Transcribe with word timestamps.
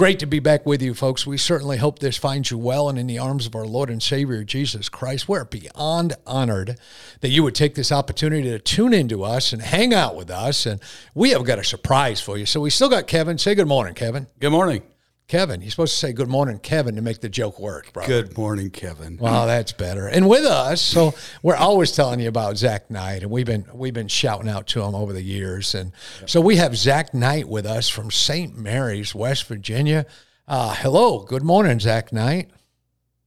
Great 0.00 0.18
to 0.20 0.24
be 0.24 0.38
back 0.38 0.64
with 0.64 0.80
you, 0.80 0.94
folks. 0.94 1.26
We 1.26 1.36
certainly 1.36 1.76
hope 1.76 1.98
this 1.98 2.16
finds 2.16 2.50
you 2.50 2.56
well 2.56 2.88
and 2.88 2.98
in 2.98 3.06
the 3.06 3.18
arms 3.18 3.44
of 3.44 3.54
our 3.54 3.66
Lord 3.66 3.90
and 3.90 4.02
Savior, 4.02 4.42
Jesus 4.44 4.88
Christ. 4.88 5.28
We're 5.28 5.44
beyond 5.44 6.14
honored 6.26 6.78
that 7.20 7.28
you 7.28 7.42
would 7.42 7.54
take 7.54 7.74
this 7.74 7.92
opportunity 7.92 8.48
to 8.48 8.58
tune 8.58 8.94
into 8.94 9.22
us 9.22 9.52
and 9.52 9.60
hang 9.60 9.92
out 9.92 10.16
with 10.16 10.30
us. 10.30 10.64
And 10.64 10.80
we 11.14 11.32
have 11.32 11.44
got 11.44 11.58
a 11.58 11.64
surprise 11.64 12.18
for 12.18 12.38
you. 12.38 12.46
So 12.46 12.62
we 12.62 12.70
still 12.70 12.88
got 12.88 13.08
Kevin. 13.08 13.36
Say 13.36 13.54
good 13.54 13.68
morning, 13.68 13.92
Kevin. 13.92 14.26
Good 14.38 14.52
morning. 14.52 14.89
Kevin. 15.30 15.60
You're 15.60 15.70
supposed 15.70 15.92
to 15.92 15.98
say 16.00 16.12
good 16.12 16.28
morning, 16.28 16.58
Kevin, 16.58 16.96
to 16.96 17.02
make 17.02 17.20
the 17.20 17.28
joke 17.28 17.60
work, 17.60 17.92
bro. 17.92 18.04
Good 18.04 18.36
morning, 18.36 18.68
Kevin. 18.68 19.16
Well, 19.16 19.46
that's 19.46 19.70
better. 19.70 20.08
And 20.08 20.28
with 20.28 20.44
us, 20.44 20.80
so 20.80 21.14
we're 21.40 21.54
always 21.54 21.92
telling 21.92 22.18
you 22.18 22.28
about 22.28 22.56
Zach 22.56 22.90
Knight, 22.90 23.22
and 23.22 23.30
we've 23.30 23.46
been 23.46 23.64
we've 23.72 23.94
been 23.94 24.08
shouting 24.08 24.48
out 24.48 24.66
to 24.68 24.82
him 24.82 24.96
over 24.96 25.12
the 25.12 25.22
years. 25.22 25.72
And 25.72 25.92
so 26.26 26.40
we 26.40 26.56
have 26.56 26.76
Zach 26.76 27.14
Knight 27.14 27.48
with 27.48 27.64
us 27.64 27.88
from 27.88 28.10
St. 28.10 28.58
Mary's, 28.58 29.14
West 29.14 29.46
Virginia. 29.46 30.04
Uh, 30.48 30.74
hello, 30.74 31.20
good 31.20 31.44
morning, 31.44 31.78
Zach 31.78 32.12
Knight. 32.12 32.50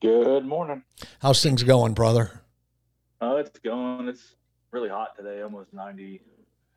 Good 0.02 0.44
morning. 0.44 0.83
How's 1.20 1.42
things 1.42 1.64
going, 1.64 1.94
brother? 1.94 2.42
Oh, 3.22 3.38
it's 3.38 3.59
going. 3.59 4.09
It's 4.09 4.36
really 4.72 4.89
hot 4.89 5.16
today, 5.16 5.42
almost 5.42 5.72
90. 5.72 6.20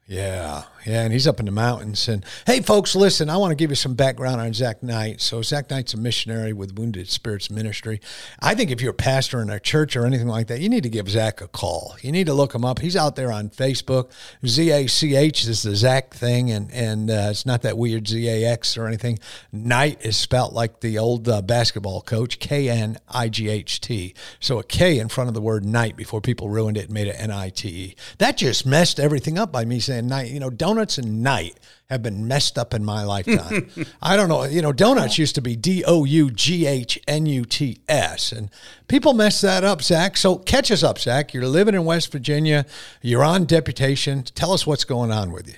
Yeah, 0.08 0.62
yeah, 0.86 1.02
and 1.02 1.12
he's 1.12 1.26
up 1.26 1.40
in 1.40 1.46
the 1.46 1.52
mountains. 1.52 2.06
And 2.06 2.24
hey, 2.46 2.60
folks, 2.60 2.94
listen, 2.94 3.28
I 3.28 3.38
want 3.38 3.50
to 3.50 3.56
give 3.56 3.70
you 3.70 3.74
some 3.74 3.94
background 3.94 4.40
on 4.40 4.54
Zach 4.54 4.80
Knight. 4.80 5.20
So, 5.20 5.42
Zach 5.42 5.68
Knight's 5.68 5.94
a 5.94 5.96
missionary 5.96 6.52
with 6.52 6.78
Wounded 6.78 7.08
Spirits 7.08 7.50
Ministry. 7.50 8.00
I 8.38 8.54
think 8.54 8.70
if 8.70 8.80
you're 8.80 8.92
a 8.92 8.94
pastor 8.94 9.42
in 9.42 9.50
a 9.50 9.58
church 9.58 9.96
or 9.96 10.06
anything 10.06 10.28
like 10.28 10.46
that, 10.46 10.60
you 10.60 10.68
need 10.68 10.84
to 10.84 10.88
give 10.88 11.08
Zach 11.10 11.40
a 11.40 11.48
call. 11.48 11.96
You 12.02 12.12
need 12.12 12.28
to 12.28 12.34
look 12.34 12.54
him 12.54 12.64
up. 12.64 12.78
He's 12.78 12.94
out 12.94 13.16
there 13.16 13.32
on 13.32 13.50
Facebook. 13.50 14.12
Z 14.46 14.70
A 14.70 14.86
C 14.86 15.16
H 15.16 15.44
is 15.44 15.64
the 15.64 15.74
Zach 15.74 16.14
thing, 16.14 16.52
and 16.52 16.70
and 16.70 17.10
uh, 17.10 17.26
it's 17.30 17.44
not 17.44 17.62
that 17.62 17.76
weird 17.76 18.06
Z 18.06 18.28
A 18.28 18.44
X 18.44 18.76
or 18.76 18.86
anything. 18.86 19.18
Knight 19.50 20.06
is 20.06 20.16
spelt 20.16 20.52
like 20.52 20.82
the 20.82 20.98
old 20.98 21.28
uh, 21.28 21.42
basketball 21.42 22.00
coach, 22.00 22.38
K 22.38 22.68
N 22.68 22.96
I 23.08 23.28
G 23.28 23.48
H 23.48 23.80
T. 23.80 24.14
So 24.38 24.60
a 24.60 24.62
K 24.62 25.00
in 25.00 25.08
front 25.08 25.26
of 25.26 25.34
the 25.34 25.40
word 25.40 25.64
Knight 25.64 25.96
before 25.96 26.20
people 26.20 26.48
ruined 26.48 26.76
it 26.76 26.84
and 26.84 26.94
made 26.94 27.08
it 27.08 27.16
N 27.18 27.32
I 27.32 27.48
T 27.48 27.68
E. 27.68 27.96
That 28.18 28.36
just 28.36 28.64
messed 28.64 29.00
everything 29.00 29.36
up 29.36 29.50
by 29.50 29.64
me 29.64 29.80
saying 29.80 29.95
night. 30.02 30.30
You 30.30 30.40
know, 30.40 30.50
donuts 30.50 30.98
and 30.98 31.22
night 31.22 31.58
have 31.88 32.02
been 32.02 32.26
messed 32.26 32.58
up 32.58 32.74
in 32.74 32.84
my 32.84 33.04
lifetime. 33.04 33.70
I 34.02 34.16
don't 34.16 34.28
know. 34.28 34.44
You 34.44 34.62
know, 34.62 34.72
donuts 34.72 35.18
used 35.18 35.34
to 35.36 35.42
be 35.42 35.56
D 35.56 35.84
O 35.86 36.04
U 36.04 36.30
G 36.30 36.66
H 36.66 36.98
N 37.06 37.26
U 37.26 37.44
T 37.44 37.80
S, 37.88 38.32
and 38.32 38.50
people 38.88 39.14
mess 39.14 39.40
that 39.40 39.64
up, 39.64 39.82
Zach. 39.82 40.16
So 40.16 40.36
catch 40.36 40.70
us 40.70 40.82
up, 40.82 40.98
Zach. 40.98 41.32
You're 41.32 41.46
living 41.46 41.74
in 41.74 41.84
West 41.84 42.12
Virginia. 42.12 42.66
You're 43.02 43.24
on 43.24 43.44
deputation. 43.44 44.22
Tell 44.22 44.52
us 44.52 44.66
what's 44.66 44.84
going 44.84 45.12
on 45.12 45.32
with 45.32 45.48
you. 45.48 45.56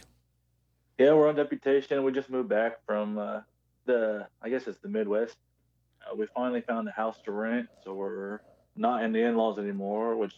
Yeah, 0.98 1.12
we're 1.12 1.28
on 1.28 1.36
deputation. 1.36 2.02
We 2.02 2.10
just 2.10 2.28
moved 2.28 2.48
back 2.48 2.84
from 2.84 3.18
uh, 3.18 3.40
the, 3.86 4.26
I 4.42 4.48
guess 4.48 4.66
it's 4.66 4.78
the 4.78 4.88
Midwest. 4.88 5.36
Uh, 6.02 6.16
we 6.16 6.26
finally 6.34 6.60
found 6.60 6.88
a 6.88 6.90
house 6.90 7.16
to 7.24 7.30
rent, 7.30 7.68
so 7.84 7.94
we're 7.94 8.40
not 8.76 9.04
in 9.04 9.12
the 9.12 9.22
in-laws 9.22 9.58
anymore, 9.58 10.16
which 10.16 10.34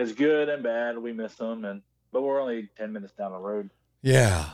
is 0.00 0.12
good 0.12 0.48
and 0.48 0.64
bad. 0.64 0.98
We 0.98 1.12
miss 1.12 1.36
them, 1.36 1.64
and 1.64 1.82
but 2.12 2.22
we're 2.22 2.40
only 2.40 2.68
ten 2.76 2.92
minutes 2.92 3.12
down 3.12 3.32
the 3.32 3.38
road. 3.38 3.70
Yeah, 4.02 4.50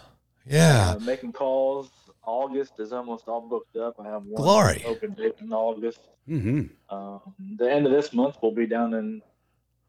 yeah. 0.46 0.94
Uh, 0.96 0.98
making 1.00 1.32
calls. 1.32 1.90
August 2.24 2.80
is 2.80 2.92
almost 2.92 3.28
all 3.28 3.40
booked 3.40 3.76
up. 3.76 3.94
I 4.00 4.08
have 4.08 4.24
one 4.24 4.42
Glory. 4.42 4.82
open 4.84 5.12
date 5.14 5.36
in 5.40 5.52
August. 5.52 6.00
Mm-hmm. 6.28 6.94
Um, 6.94 7.20
the 7.56 7.70
end 7.70 7.86
of 7.86 7.92
this 7.92 8.12
month, 8.12 8.36
we'll 8.42 8.50
be 8.52 8.66
down 8.66 8.94
in 8.94 9.22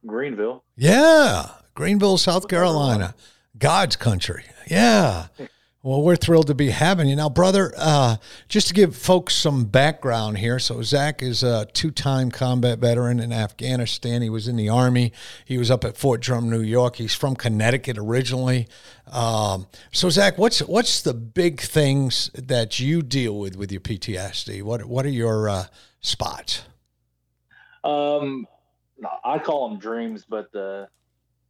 Greenville. 0.06 0.64
Yeah, 0.76 1.50
Greenville, 1.74 2.18
South 2.20 2.48
Carolina, 2.48 3.16
God's 3.58 3.96
country. 3.96 4.44
Yeah. 4.68 5.28
Well, 5.84 6.02
we're 6.02 6.16
thrilled 6.16 6.48
to 6.48 6.56
be 6.56 6.72
having 6.72 7.08
you 7.08 7.16
now, 7.16 7.30
brother. 7.30 7.72
Uh, 7.78 8.18
just 8.50 8.68
to 8.70 8.74
give 8.74 8.96
folks 8.96 9.36
some 9.36 9.66
background 9.66 10.40
here. 10.40 10.58
So, 10.58 10.82
Zach 10.82 11.22
is 11.22 11.44
a 11.44 11.68
two-time 11.72 12.32
combat 12.32 12.80
veteran 12.80 13.20
in 13.20 13.32
Afghanistan. 13.32 14.24
He 14.24 14.30
was 14.30 14.48
in 14.48 14.56
the 14.56 14.70
army. 14.70 15.14
He 15.46 15.60
was 15.60 15.70
up 15.70 15.86
at 15.86 15.96
Fort 15.96 16.20
Drum, 16.20 16.50
New 16.50 16.62
York. 16.62 16.96
He's 16.96 17.14
from 17.14 17.36
Connecticut 17.36 17.98
originally. 18.00 18.68
Um, 19.06 19.68
so, 19.92 20.10
Zach, 20.10 20.40
what's 20.40 20.60
what's 20.60 21.02
the 21.02 21.14
big 21.14 21.62
things 21.62 22.32
that 22.34 22.80
you 22.80 23.04
deal 23.04 23.38
with 23.38 23.56
with 23.56 23.72
your 23.72 23.82
PTSD? 23.82 24.64
What 24.64 24.86
what 24.86 25.06
are 25.06 25.10
your 25.10 25.48
uh, 25.48 25.66
spots? 26.02 26.64
Um, 27.84 28.48
I 29.24 29.38
call 29.38 29.70
them 29.70 29.78
dreams, 29.78 30.26
but 30.28 30.52
the 30.52 30.90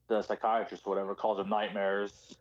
the 0.10 0.22
psychiatrist, 0.22 0.86
whatever, 0.86 1.16
calls 1.16 1.38
them 1.38 1.50
nightmares. 1.50 2.36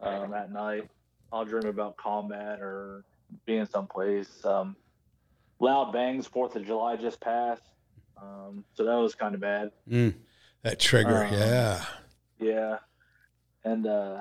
Um, 0.00 0.32
at 0.32 0.52
night, 0.52 0.88
I'll 1.32 1.44
dream 1.44 1.66
about 1.66 1.96
combat 1.96 2.60
or 2.60 3.04
being 3.44 3.66
someplace. 3.66 4.44
Um, 4.44 4.76
loud 5.60 5.92
bangs. 5.92 6.26
Fourth 6.26 6.56
of 6.56 6.64
July 6.64 6.96
just 6.96 7.20
passed, 7.20 7.62
um, 8.20 8.64
so 8.74 8.84
that 8.84 8.94
was 8.94 9.14
kind 9.14 9.34
of 9.34 9.40
bad. 9.40 9.70
Mm. 9.88 10.14
That 10.62 10.80
trigger, 10.80 11.24
Um, 11.24 11.32
yeah. 11.32 11.84
Yeah, 12.40 12.78
and 13.64 13.86
uh, 13.86 14.20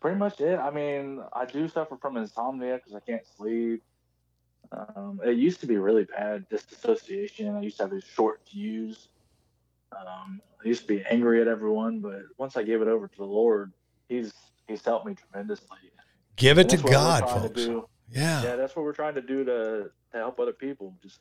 pretty 0.00 0.18
much 0.18 0.40
it. 0.40 0.58
I 0.58 0.70
mean, 0.70 1.22
I 1.32 1.44
do 1.44 1.68
suffer 1.68 1.96
from 1.96 2.16
insomnia 2.16 2.76
because 2.76 2.94
I 2.94 3.00
can't 3.00 3.26
sleep. 3.36 3.82
Um, 4.72 5.20
it 5.24 5.36
used 5.36 5.60
to 5.60 5.66
be 5.66 5.76
really 5.76 6.04
bad, 6.04 6.48
disassociation. 6.48 7.54
I 7.54 7.60
used 7.60 7.76
to 7.76 7.84
have 7.84 7.92
these 7.92 8.04
short 8.04 8.40
fuse. 8.50 9.08
Um, 9.92 10.40
I 10.64 10.68
used 10.68 10.82
to 10.82 10.86
be 10.88 11.04
angry 11.08 11.40
at 11.40 11.48
everyone, 11.48 12.00
but 12.00 12.22
once 12.38 12.56
I 12.56 12.62
gave 12.62 12.80
it 12.80 12.88
over 12.88 13.06
to 13.06 13.16
the 13.16 13.24
Lord, 13.24 13.72
He's 14.08 14.32
He's 14.66 14.84
helped 14.84 15.06
me 15.06 15.14
tremendously. 15.14 15.78
Give 16.36 16.58
it 16.58 16.68
to 16.70 16.76
that's 16.76 16.82
what 16.82 16.90
we're 16.90 16.96
God, 16.96 17.18
trying 17.20 17.42
to 17.42 17.48
folks. 17.48 17.60
Yeah, 18.10 18.42
Yeah, 18.42 18.56
that's 18.56 18.76
what 18.76 18.84
we're 18.84 18.92
trying 18.92 19.14
to 19.14 19.22
do 19.22 19.44
to, 19.44 19.90
to 20.12 20.18
help 20.18 20.38
other 20.40 20.52
people. 20.52 20.94
Just 21.02 21.20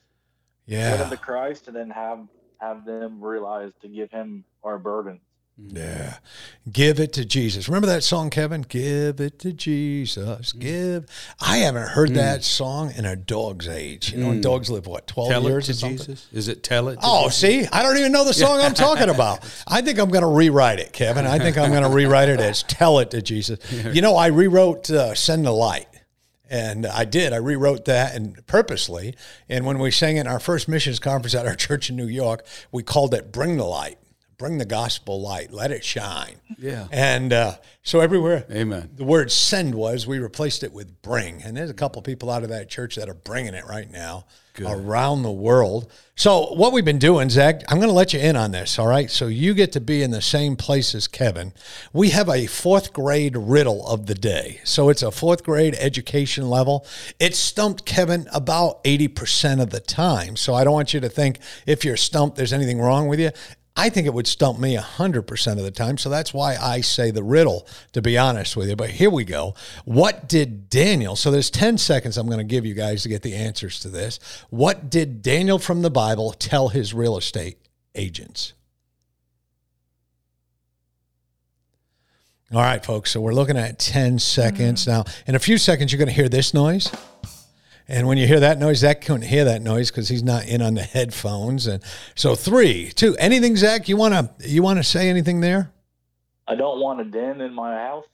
yeah. 0.66 0.98
them 0.98 1.10
to 1.10 1.18
Christ, 1.18 1.68
and 1.68 1.76
then 1.76 1.90
have 1.90 2.28
have 2.60 2.86
them 2.86 3.24
realize 3.24 3.72
to 3.82 3.88
give 3.88 4.12
Him 4.12 4.46
our 4.64 4.78
burden. 4.78 5.20
Mm-hmm. 5.60 5.78
Yeah. 5.78 6.18
Give 6.72 7.00
it 7.00 7.14
to 7.14 7.26
Jesus. 7.26 7.68
Remember 7.68 7.88
that 7.88 8.04
song, 8.04 8.30
Kevin? 8.30 8.62
Give 8.62 9.20
it 9.20 9.40
to 9.40 9.52
Jesus. 9.52 10.52
Mm-hmm. 10.52 10.60
Give. 10.60 11.06
I 11.40 11.58
haven't 11.58 11.90
heard 11.90 12.12
mm. 12.12 12.16
that 12.16 12.44
song 12.44 12.92
in 12.96 13.06
a 13.06 13.16
dog's 13.16 13.68
age. 13.68 14.14
You 14.14 14.20
know, 14.20 14.32
and 14.32 14.40
mm. 14.40 14.44
dogs 14.44 14.70
live, 14.70 14.88
what, 14.88 15.08
12 15.08 15.30
Tell 15.30 15.46
it 15.46 15.50
years 15.50 15.80
to 15.80 15.86
or? 15.86 15.90
Jesus. 15.90 16.28
Is 16.32 16.48
it 16.48 16.64
tell 16.64 16.88
it? 16.90 16.96
To 16.96 17.02
Oh, 17.04 17.26
Jesus? 17.26 17.38
see, 17.38 17.68
I 17.72 17.84
don't 17.84 17.98
even 17.98 18.12
know 18.12 18.24
the 18.24 18.34
song 18.34 18.62
I'm 18.62 18.74
talking 18.74 19.10
about. 19.14 19.40
I 19.68 19.82
think 19.82 20.00
I'm 20.00 20.10
going 20.10 20.24
to 20.24 20.28
rewrite 20.28 20.80
it, 20.80 20.94
Kevin. 20.94 21.26
I 21.26 21.38
think 21.38 21.58
I'm 21.58 21.72
going 21.72 21.84
to 21.84 21.90
rewrite 21.90 22.30
it 22.30 22.40
as 22.40 22.64
"Tell 22.64 23.00
It 23.00 23.12
to 23.12 23.22
Jesus." 23.22 23.60
You 23.92 24.02
know, 24.02 24.16
I 24.16 24.28
rewrote 24.28 24.90
uh, 24.90 25.16
"Send 25.16 25.46
the 25.46 25.52
Light," 25.52 25.88
and 26.50 26.86
I 26.86 27.04
did. 27.04 27.34
I 27.34 27.38
rewrote 27.38 27.86
that 27.86 28.16
and 28.16 28.46
purposely. 28.48 29.16
And 29.50 29.66
when 29.66 29.80
we 29.80 29.92
sang 29.92 30.18
it 30.18 30.22
in 30.22 30.28
our 30.28 30.40
first 30.40 30.70
missions 30.70 31.00
conference 31.00 31.36
at 31.36 31.46
our 31.46 31.56
church 31.68 31.90
in 31.90 31.96
New 31.96 32.08
York, 32.08 32.46
we 32.72 32.84
called 32.84 33.14
it 33.14 33.32
"Bring 33.32 33.58
the 33.58 33.66
Light." 33.66 33.98
Bring 34.42 34.58
the 34.58 34.66
gospel 34.66 35.22
light, 35.22 35.54
let 35.54 35.70
it 35.70 35.86
shine. 35.86 36.38
Yeah. 36.58 36.88
And 36.92 37.32
uh, 37.32 37.58
so 37.84 38.00
everywhere 38.00 38.44
Amen. 38.50 38.90
the 38.96 39.04
word 39.04 39.32
send 39.32 39.76
was, 39.76 40.08
we 40.08 40.18
replaced 40.18 40.64
it 40.64 40.74
with 40.74 41.04
bring. 41.04 41.44
And 41.44 41.56
there's 41.56 41.70
a 41.70 41.76
couple 41.76 42.02
people 42.02 42.32
out 42.32 42.42
of 42.42 42.50
that 42.50 42.68
church 42.68 42.96
that 42.96 43.08
are 43.08 43.14
bringing 43.14 43.54
it 43.54 43.68
right 43.68 43.92
now 43.92 44.26
around 44.66 45.24
the 45.24 45.32
world. 45.32 45.92
So, 46.16 46.54
what 46.54 46.72
we've 46.74 46.86
been 46.86 47.00
doing, 47.00 47.30
Zach, 47.30 47.64
I'm 47.68 47.78
going 47.78 47.90
to 47.90 47.96
let 47.96 48.14
you 48.14 48.20
in 48.20 48.36
on 48.36 48.52
this, 48.52 48.78
all 48.78 48.88
right? 48.88 49.10
So, 49.10 49.28
you 49.28 49.54
get 49.54 49.72
to 49.72 49.82
be 49.82 50.04
in 50.04 50.12
the 50.12 50.22
same 50.22 50.56
place 50.56 50.94
as 50.94 51.08
Kevin. 51.08 51.54
We 51.94 52.10
have 52.10 52.30
a 52.30 52.46
fourth 52.46 52.94
grade 52.94 53.36
riddle 53.36 53.88
of 53.88 54.06
the 54.06 54.14
day. 54.14 54.60
So, 54.64 54.90
it's 54.90 55.02
a 55.02 55.10
fourth 55.10 55.44
grade 55.44 55.76
education 55.80 56.50
level. 56.50 56.86
It 57.20 57.36
stumped 57.36 57.86
Kevin 57.86 58.28
about 58.34 58.84
80% 58.84 59.62
of 59.62 59.72
the 59.72 59.80
time. 59.80 60.36
So, 60.36 60.54
I 60.54 60.64
don't 60.64 60.74
want 60.74 60.94
you 60.94 61.00
to 61.00 61.10
think 61.10 61.40
if 61.66 61.84
you're 61.84 61.98
stumped, 61.98 62.38
there's 62.38 62.54
anything 62.54 62.80
wrong 62.80 63.08
with 63.08 63.20
you. 63.20 63.32
I 63.82 63.90
think 63.90 64.06
it 64.06 64.14
would 64.14 64.28
stump 64.28 64.60
me 64.60 64.78
100% 64.78 65.52
of 65.54 65.64
the 65.64 65.72
time. 65.72 65.98
So 65.98 66.08
that's 66.08 66.36
why 66.36 66.56
I 66.56 66.82
say 66.82 67.10
the 67.10 67.24
riddle, 67.24 67.66
to 67.94 68.02
be 68.04 68.16
honest 68.16 68.56
with 68.56 68.70
you. 68.70 68.76
But 68.76 68.92
here 68.92 69.10
we 69.10 69.24
go. 69.24 69.56
What 69.86 70.30
did 70.30 70.70
Daniel, 70.70 71.16
so 71.16 71.32
there's 71.32 71.50
10 71.50 71.80
seconds 71.80 72.16
I'm 72.16 72.28
going 72.28 72.38
to 72.38 72.44
give 72.44 72.64
you 72.64 72.76
guys 72.76 73.02
to 73.04 73.10
get 73.10 73.24
the 73.24 73.34
answers 73.34 73.80
to 73.80 73.90
this. 73.90 74.20
What 74.52 74.92
did 74.92 75.24
Daniel 75.24 75.58
from 75.58 75.82
the 75.82 75.90
Bible 75.90 76.32
tell 76.34 76.70
his 76.70 76.94
real 76.94 77.18
estate 77.18 77.58
agents? 77.96 78.54
All 82.54 82.62
right, 82.62 82.86
folks. 82.86 83.10
So 83.10 83.20
we're 83.20 83.34
looking 83.34 83.58
at 83.58 83.80
10 83.80 84.20
seconds. 84.20 84.86
Mm-hmm. 84.86 84.92
Now, 84.92 85.06
in 85.26 85.34
a 85.34 85.40
few 85.40 85.58
seconds, 85.58 85.92
you're 85.92 85.98
going 85.98 86.08
to 86.08 86.14
hear 86.14 86.30
this 86.30 86.54
noise. 86.54 86.92
And 87.88 88.08
when 88.08 88.18
you 88.18 88.28
hear 88.28 88.40
that 88.40 88.58
noise, 88.60 88.80
Zach 88.80 89.02
couldn't 89.02 89.24
hear 89.24 89.44
that 89.46 89.62
noise 89.62 89.92
because 89.92 90.08
he's 90.10 90.24
not 90.24 90.46
in 90.48 90.62
on 90.62 90.76
the 90.76 90.84
headphones. 90.84 91.68
And 91.68 91.84
so 92.16 92.36
three, 92.36 92.92
two, 92.92 93.16
anything, 93.18 93.56
Zach? 93.58 93.90
You 93.90 93.98
wanna 93.98 94.34
you 94.40 94.64
wanna 94.64 94.84
say 94.84 95.10
anything 95.10 95.42
there? 95.42 95.72
I 96.48 96.56
don't 96.56 96.80
want 96.80 97.02
a 97.02 97.06
den 97.06 97.42
in 97.42 97.54
my 97.54 97.76
house. 97.76 98.06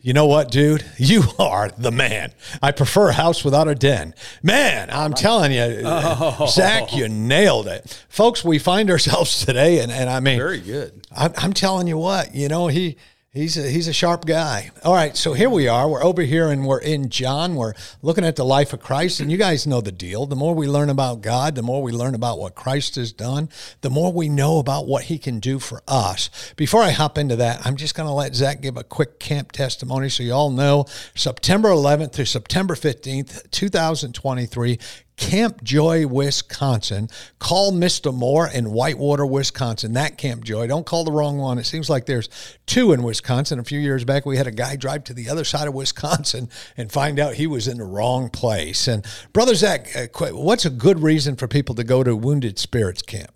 You 0.00 0.12
know 0.12 0.26
what, 0.26 0.50
dude? 0.50 0.84
You 0.98 1.22
are 1.38 1.70
the 1.76 1.90
man. 1.90 2.32
I 2.62 2.70
prefer 2.70 3.08
a 3.08 3.12
house 3.12 3.44
without 3.44 3.66
a 3.66 3.74
den. 3.74 4.14
Man, 4.42 4.88
I'm 4.92 5.12
telling 5.12 5.50
you, 5.52 5.82
Oh. 5.84 6.46
Zach, 6.48 6.94
you 6.94 7.08
nailed 7.08 7.66
it. 7.66 8.04
Folks, 8.08 8.44
we 8.44 8.58
find 8.60 8.90
ourselves 8.90 9.44
today, 9.46 9.80
and, 9.80 9.90
and 9.90 10.08
I 10.08 10.20
mean, 10.20 10.38
Very 10.38 10.60
good. 10.60 11.06
I'm, 11.16 11.32
I'm 11.36 11.52
telling 11.52 11.88
you 11.88 11.98
what, 11.98 12.34
you 12.34 12.48
know, 12.48 12.68
he 12.68 12.96
he's 13.32 13.56
a, 13.56 13.68
he's 13.68 13.88
a 13.88 13.92
sharp 13.92 14.24
guy. 14.24 14.70
All 14.84 14.94
right, 14.94 15.16
so 15.16 15.32
here 15.32 15.50
we 15.50 15.68
are. 15.68 15.88
We're 15.88 16.02
over 16.02 16.22
here 16.22 16.48
and 16.48 16.66
we're 16.66 16.80
in 16.80 17.08
John. 17.10 17.54
We're 17.54 17.74
looking 18.02 18.24
at 18.24 18.36
the 18.36 18.44
life 18.44 18.72
of 18.72 18.80
Christ, 18.80 19.20
and 19.20 19.30
you 19.30 19.36
guys 19.36 19.66
know 19.66 19.80
the 19.80 19.92
deal. 19.92 20.26
The 20.26 20.36
more 20.36 20.54
we 20.54 20.66
learn 20.66 20.90
about 20.90 21.20
God, 21.20 21.54
the 21.54 21.62
more 21.62 21.82
we 21.82 21.92
learn 21.92 22.14
about 22.14 22.38
what 22.38 22.54
Christ 22.54 22.96
has 22.96 23.12
done, 23.12 23.48
the 23.80 23.90
more 23.90 24.12
we 24.12 24.28
know 24.28 24.58
about 24.58 24.86
what 24.86 25.04
he 25.04 25.18
can 25.18 25.40
do 25.40 25.58
for 25.58 25.82
us. 25.86 26.30
Before 26.56 26.82
I 26.82 26.90
hop 26.90 27.18
into 27.18 27.36
that, 27.36 27.64
I'm 27.66 27.76
just 27.76 27.94
going 27.94 28.08
to 28.08 28.12
let 28.12 28.34
Zach 28.34 28.60
give 28.60 28.76
a 28.76 28.84
quick 28.84 29.18
camp 29.18 29.52
testimony 29.52 30.08
so 30.08 30.22
you 30.22 30.32
all 30.32 30.50
know 30.50 30.86
September 31.14 31.68
11th 31.68 32.12
through 32.12 32.24
September 32.24 32.74
15th, 32.74 33.50
2023. 33.50 34.78
Camp 35.18 35.62
Joy, 35.62 36.06
Wisconsin. 36.06 37.08
Call 37.38 37.72
Mr. 37.72 38.14
Moore 38.14 38.48
in 38.48 38.70
Whitewater, 38.70 39.26
Wisconsin. 39.26 39.92
That 39.92 40.16
Camp 40.16 40.44
Joy. 40.44 40.66
Don't 40.68 40.86
call 40.86 41.04
the 41.04 41.12
wrong 41.12 41.36
one. 41.38 41.58
It 41.58 41.66
seems 41.66 41.90
like 41.90 42.06
there's 42.06 42.28
two 42.66 42.92
in 42.92 43.02
Wisconsin. 43.02 43.58
A 43.58 43.64
few 43.64 43.80
years 43.80 44.04
back, 44.04 44.24
we 44.24 44.36
had 44.36 44.46
a 44.46 44.52
guy 44.52 44.76
drive 44.76 45.04
to 45.04 45.12
the 45.12 45.28
other 45.28 45.44
side 45.44 45.68
of 45.68 45.74
Wisconsin 45.74 46.48
and 46.76 46.90
find 46.90 47.18
out 47.18 47.34
he 47.34 47.46
was 47.46 47.68
in 47.68 47.78
the 47.78 47.84
wrong 47.84 48.30
place. 48.30 48.86
And 48.88 49.04
Brother 49.32 49.54
Zach, 49.54 49.88
uh, 49.94 50.06
what's 50.32 50.64
a 50.64 50.70
good 50.70 51.00
reason 51.00 51.36
for 51.36 51.48
people 51.48 51.74
to 51.74 51.84
go 51.84 52.02
to 52.04 52.14
Wounded 52.16 52.58
Spirits 52.58 53.02
Camp? 53.02 53.32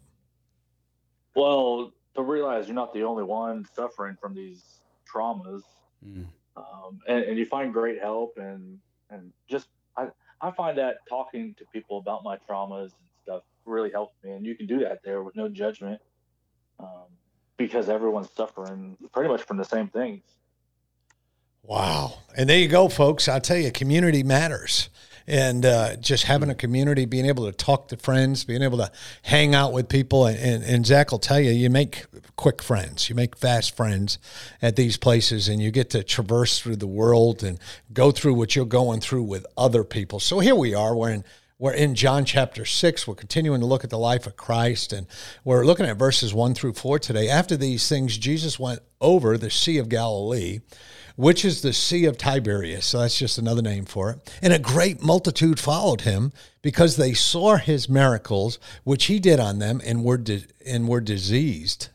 Well, 1.35 1.93
to 2.15 2.23
realize 2.23 2.67
you're 2.69 2.75
not 2.75 2.93
the 2.95 3.03
only 3.03 3.25
one 3.25 3.67
suffering 3.75 4.17
from 4.21 4.35
these 4.35 4.63
traumas, 5.13 5.63
Mm. 6.07 6.27
um, 6.57 6.99
and, 7.07 7.25
and 7.25 7.39
you 7.39 7.47
find 7.47 7.73
great 7.73 8.01
help, 8.01 8.37
and 8.37 8.79
and 9.11 9.33
just 9.49 9.69
I 10.43 10.51
find 10.51 10.77
that 10.79 10.97
talking 11.09 11.55
to 11.59 11.65
people 11.73 11.99
about 11.99 12.25
my 12.25 12.37
traumas 12.37 12.83
and 12.83 13.09
stuff 13.23 13.43
really 13.65 13.91
helps 13.91 14.17
me, 14.25 14.33
and 14.33 14.45
you 14.45 14.57
can 14.57 14.67
do 14.67 14.81
that 14.81 14.99
there 15.05 15.23
with 15.23 15.37
no 15.37 15.49
judgment, 15.49 16.01
um, 16.81 17.07
because 17.57 17.89
everyone's 17.89 18.31
suffering 18.33 18.97
pretty 19.13 19.29
much 19.31 19.43
from 19.43 19.57
the 19.57 19.65
same 19.65 19.89
things. 19.89 20.23
Wow. 21.63 22.19
And 22.37 22.51
there 22.51 22.59
you 22.59 22.67
go, 22.67 22.89
folks. 22.89 23.29
I 23.29 23.39
tell 23.39 23.57
you, 23.57 23.71
community 23.71 24.25
matters. 24.25 24.91
And 25.27 25.65
uh, 25.65 25.97
just 25.97 26.25
having 26.25 26.51
a 26.51 26.55
community, 26.55 27.05
being 27.05 27.27
able 27.27 27.47
to 27.47 27.53
talk 27.53 27.89
to 27.89 27.97
friends, 27.97 28.45
being 28.45 28.63
able 28.63 28.79
to 28.79 28.91
hang 29.23 29.55
out 29.55 29.73
with 29.73 29.89
people. 29.89 30.27
And, 30.27 30.39
and, 30.39 30.65
and 30.65 30.87
Zach 30.87 31.11
will 31.11 31.19
tell 31.19 31.41
you, 31.41 31.51
you 31.51 31.71
make 31.71 32.07
quick 32.37 32.63
friends, 32.63 33.09
you 33.09 33.15
make 33.15 33.37
fast 33.37 33.77
friends 33.77 34.19
at 34.61 34.77
these 34.77 34.97
places, 34.97 35.49
and 35.49 35.63
you 35.63 35.71
get 35.71 35.91
to 35.91 36.03
traverse 36.03 36.59
through 36.59 36.77
the 36.77 36.87
world 36.87 37.43
and 37.43 37.59
go 37.93 38.11
through 38.11 38.35
what 38.35 38.57
you're 38.57 38.65
going 38.65 39.01
through 39.01 39.23
with 39.23 39.47
other 39.57 39.85
people. 39.85 40.21
So 40.21 40.41
here 40.41 40.57
we 40.57 40.75
are. 40.75 40.97
We're 40.97 41.11
in 41.11 41.25
we're 41.63 41.75
in 41.75 41.95
John 41.95 42.25
chapter 42.25 42.65
6. 42.65 43.07
We're 43.07 43.15
continuing 43.15 43.61
to 43.61 43.67
look 43.67 43.85
at 43.85 43.91
the 43.91 43.97
life 43.97 44.27
of 44.27 44.37
Christ, 44.37 44.93
and 44.93 45.07
we're 45.45 45.65
looking 45.65 45.87
at 45.87 45.97
verses 45.97 46.35
1 46.35 46.55
through 46.55 46.73
4 46.73 46.99
today. 46.99 47.29
After 47.29 47.57
these 47.57 47.89
things, 47.89 48.19
Jesus 48.19 48.59
went 48.59 48.81
over 49.01 49.39
the 49.39 49.49
Sea 49.49 49.79
of 49.79 49.89
Galilee, 49.89 50.59
which 51.17 51.45
is 51.45 51.63
the 51.63 51.73
Sea 51.73 52.05
of 52.05 52.19
Tiberias. 52.19 52.85
So 52.85 53.01
that's 53.01 53.19
just 53.19 53.39
another 53.39 53.63
name 53.63 53.85
for 53.85 54.11
it. 54.11 54.39
And 54.41 54.53
a 54.53 54.59
great 54.59 55.03
multitude 55.03 55.59
followed 55.59 56.03
him 56.03 56.33
because 56.63 56.97
they 56.97 57.13
saw 57.13 57.57
his 57.57 57.89
miracles, 57.89 58.59
which 58.85 59.07
he 59.07 59.19
did 59.19 59.41
on 59.41 59.59
them, 59.59 59.81
and 59.85 60.05
were, 60.05 60.19
di- 60.19 60.47
and 60.67 60.89
were 60.89 61.01
diseased. 61.01 61.89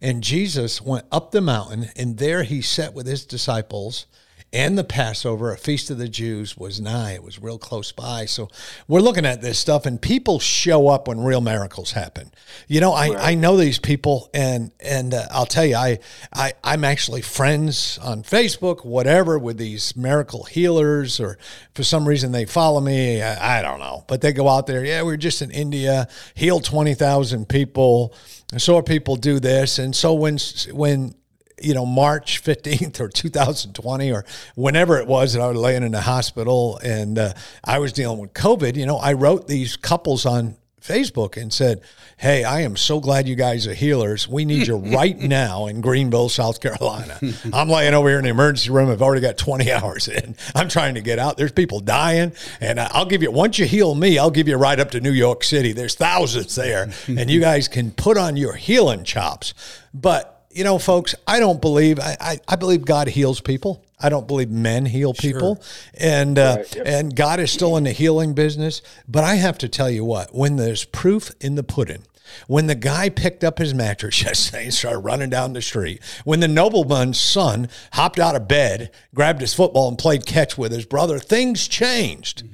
And 0.00 0.22
Jesus 0.22 0.80
went 0.80 1.06
up 1.10 1.30
the 1.30 1.40
mountain, 1.40 1.90
and 1.96 2.18
there 2.18 2.42
he 2.42 2.62
sat 2.62 2.94
with 2.94 3.06
his 3.06 3.24
disciples. 3.24 4.06
And 4.50 4.78
the 4.78 4.84
Passover, 4.84 5.52
a 5.52 5.58
feast 5.58 5.90
of 5.90 5.98
the 5.98 6.08
Jews, 6.08 6.56
was 6.56 6.80
nigh. 6.80 7.12
It 7.12 7.22
was 7.22 7.42
real 7.42 7.58
close 7.58 7.92
by. 7.92 8.24
So 8.24 8.48
we're 8.86 9.00
looking 9.00 9.26
at 9.26 9.42
this 9.42 9.58
stuff, 9.58 9.84
and 9.84 10.00
people 10.00 10.38
show 10.38 10.88
up 10.88 11.06
when 11.06 11.20
real 11.20 11.42
miracles 11.42 11.92
happen. 11.92 12.30
You 12.66 12.80
know, 12.80 12.92
I, 12.94 13.30
I 13.30 13.34
know 13.34 13.58
these 13.58 13.78
people, 13.78 14.30
and 14.32 14.70
and 14.80 15.12
uh, 15.12 15.26
I'll 15.30 15.44
tell 15.44 15.66
you, 15.66 15.76
I, 15.76 15.98
I 16.32 16.54
I'm 16.64 16.82
actually 16.82 17.20
friends 17.20 17.98
on 18.02 18.22
Facebook, 18.22 18.86
whatever, 18.86 19.38
with 19.38 19.58
these 19.58 19.94
miracle 19.94 20.44
healers, 20.44 21.20
or 21.20 21.36
for 21.74 21.82
some 21.82 22.08
reason 22.08 22.32
they 22.32 22.46
follow 22.46 22.80
me. 22.80 23.20
I, 23.20 23.58
I 23.58 23.62
don't 23.62 23.80
know, 23.80 24.04
but 24.08 24.22
they 24.22 24.32
go 24.32 24.48
out 24.48 24.66
there. 24.66 24.82
Yeah, 24.82 25.02
we 25.02 25.08
we're 25.08 25.18
just 25.18 25.42
in 25.42 25.50
India, 25.50 26.08
healed 26.32 26.64
twenty 26.64 26.94
thousand 26.94 27.50
people. 27.50 28.14
I 28.54 28.56
saw 28.56 28.80
people 28.80 29.16
do 29.16 29.40
this, 29.40 29.78
and 29.78 29.94
so 29.94 30.14
when 30.14 30.38
when 30.72 31.14
you 31.60 31.74
know 31.74 31.86
March 31.86 32.38
fifteenth 32.38 33.00
or 33.00 33.08
two 33.08 33.28
thousand 33.28 33.74
twenty 33.74 34.12
or 34.12 34.24
whenever 34.54 34.98
it 34.98 35.06
was 35.06 35.32
that 35.32 35.42
I 35.42 35.48
was 35.48 35.58
laying 35.58 35.82
in 35.82 35.92
the 35.92 36.00
hospital 36.00 36.78
and 36.82 37.18
uh, 37.18 37.32
I 37.64 37.78
was 37.78 37.92
dealing 37.92 38.18
with 38.18 38.32
COVID, 38.32 38.76
you 38.76 38.86
know, 38.86 38.96
I 38.96 39.12
wrote 39.12 39.48
these 39.48 39.76
couples 39.76 40.26
on 40.26 40.56
Facebook 40.80 41.36
and 41.36 41.52
said, 41.52 41.82
Hey, 42.16 42.42
I 42.42 42.62
am 42.62 42.76
so 42.76 42.98
glad 42.98 43.28
you 43.28 43.36
guys 43.36 43.66
are 43.66 43.74
healers. 43.74 44.26
We 44.26 44.44
need 44.44 44.66
you 44.66 44.76
right 44.96 45.16
now 45.16 45.66
in 45.66 45.80
Greenville, 45.80 46.28
South 46.28 46.60
Carolina. 46.60 47.20
I'm 47.52 47.68
laying 47.68 47.94
over 47.94 48.08
here 48.08 48.18
in 48.18 48.24
the 48.24 48.30
emergency 48.30 48.70
room. 48.70 48.90
I've 48.90 49.02
already 49.02 49.20
got 49.20 49.38
20 49.38 49.70
hours 49.72 50.08
in. 50.08 50.34
I'm 50.54 50.68
trying 50.68 50.94
to 50.94 51.00
get 51.00 51.18
out. 51.18 51.36
There's 51.36 51.52
people 51.52 51.80
dying. 51.80 52.32
And 52.60 52.80
I'll 52.80 53.06
give 53.06 53.22
you, 53.22 53.30
once 53.30 53.58
you 53.58 53.66
heal 53.66 53.94
me, 53.94 54.18
I'll 54.18 54.30
give 54.30 54.48
you 54.48 54.54
a 54.54 54.58
ride 54.58 54.80
up 54.80 54.90
to 54.92 55.00
New 55.00 55.12
York 55.12 55.44
City. 55.44 55.72
There's 55.72 55.94
thousands 55.94 56.54
there. 56.54 56.90
and 57.06 57.30
you 57.30 57.40
guys 57.40 57.68
can 57.68 57.90
put 57.92 58.16
on 58.16 58.36
your 58.36 58.54
healing 58.54 59.04
chops. 59.04 59.54
But, 59.94 60.37
you 60.50 60.64
know, 60.64 60.78
folks, 60.78 61.14
I 61.26 61.40
don't 61.40 61.60
believe, 61.60 61.98
I, 62.00 62.16
I, 62.20 62.38
I 62.48 62.56
believe 62.56 62.84
God 62.84 63.08
heals 63.08 63.40
people. 63.40 63.84
I 64.00 64.08
don't 64.08 64.28
believe 64.28 64.48
men 64.50 64.86
heal 64.86 65.12
people, 65.12 65.60
and 65.94 66.38
uh, 66.38 66.58
Right, 66.58 66.76
yep. 66.76 66.86
and 66.86 67.16
God 67.16 67.40
is 67.40 67.50
still 67.50 67.76
in 67.76 67.82
the 67.82 67.90
healing 67.92 68.32
business. 68.32 68.80
But 69.08 69.24
I 69.24 69.34
have 69.34 69.58
to 69.58 69.68
tell 69.68 69.90
you 69.90 70.04
what: 70.04 70.32
when 70.32 70.54
there's 70.54 70.84
proof 70.84 71.32
in 71.40 71.56
the 71.56 71.64
pudding, 71.64 72.04
when 72.46 72.68
the 72.68 72.76
guy 72.76 73.08
picked 73.08 73.42
up 73.42 73.58
his 73.58 73.74
mattress 73.74 74.22
yesterday 74.22 74.64
and 74.64 74.74
started 74.74 75.00
running 75.00 75.30
down 75.30 75.52
the 75.52 75.60
street, 75.60 76.00
when 76.24 76.38
the 76.38 76.46
nobleman's 76.46 77.18
son 77.18 77.68
hopped 77.94 78.20
out 78.20 78.36
of 78.36 78.46
bed, 78.46 78.92
grabbed 79.16 79.40
his 79.40 79.52
football, 79.52 79.88
and 79.88 79.98
played 79.98 80.24
catch 80.24 80.56
with 80.56 80.70
his 80.70 80.86
brother, 80.86 81.18
things 81.18 81.66
changed. 81.66 82.44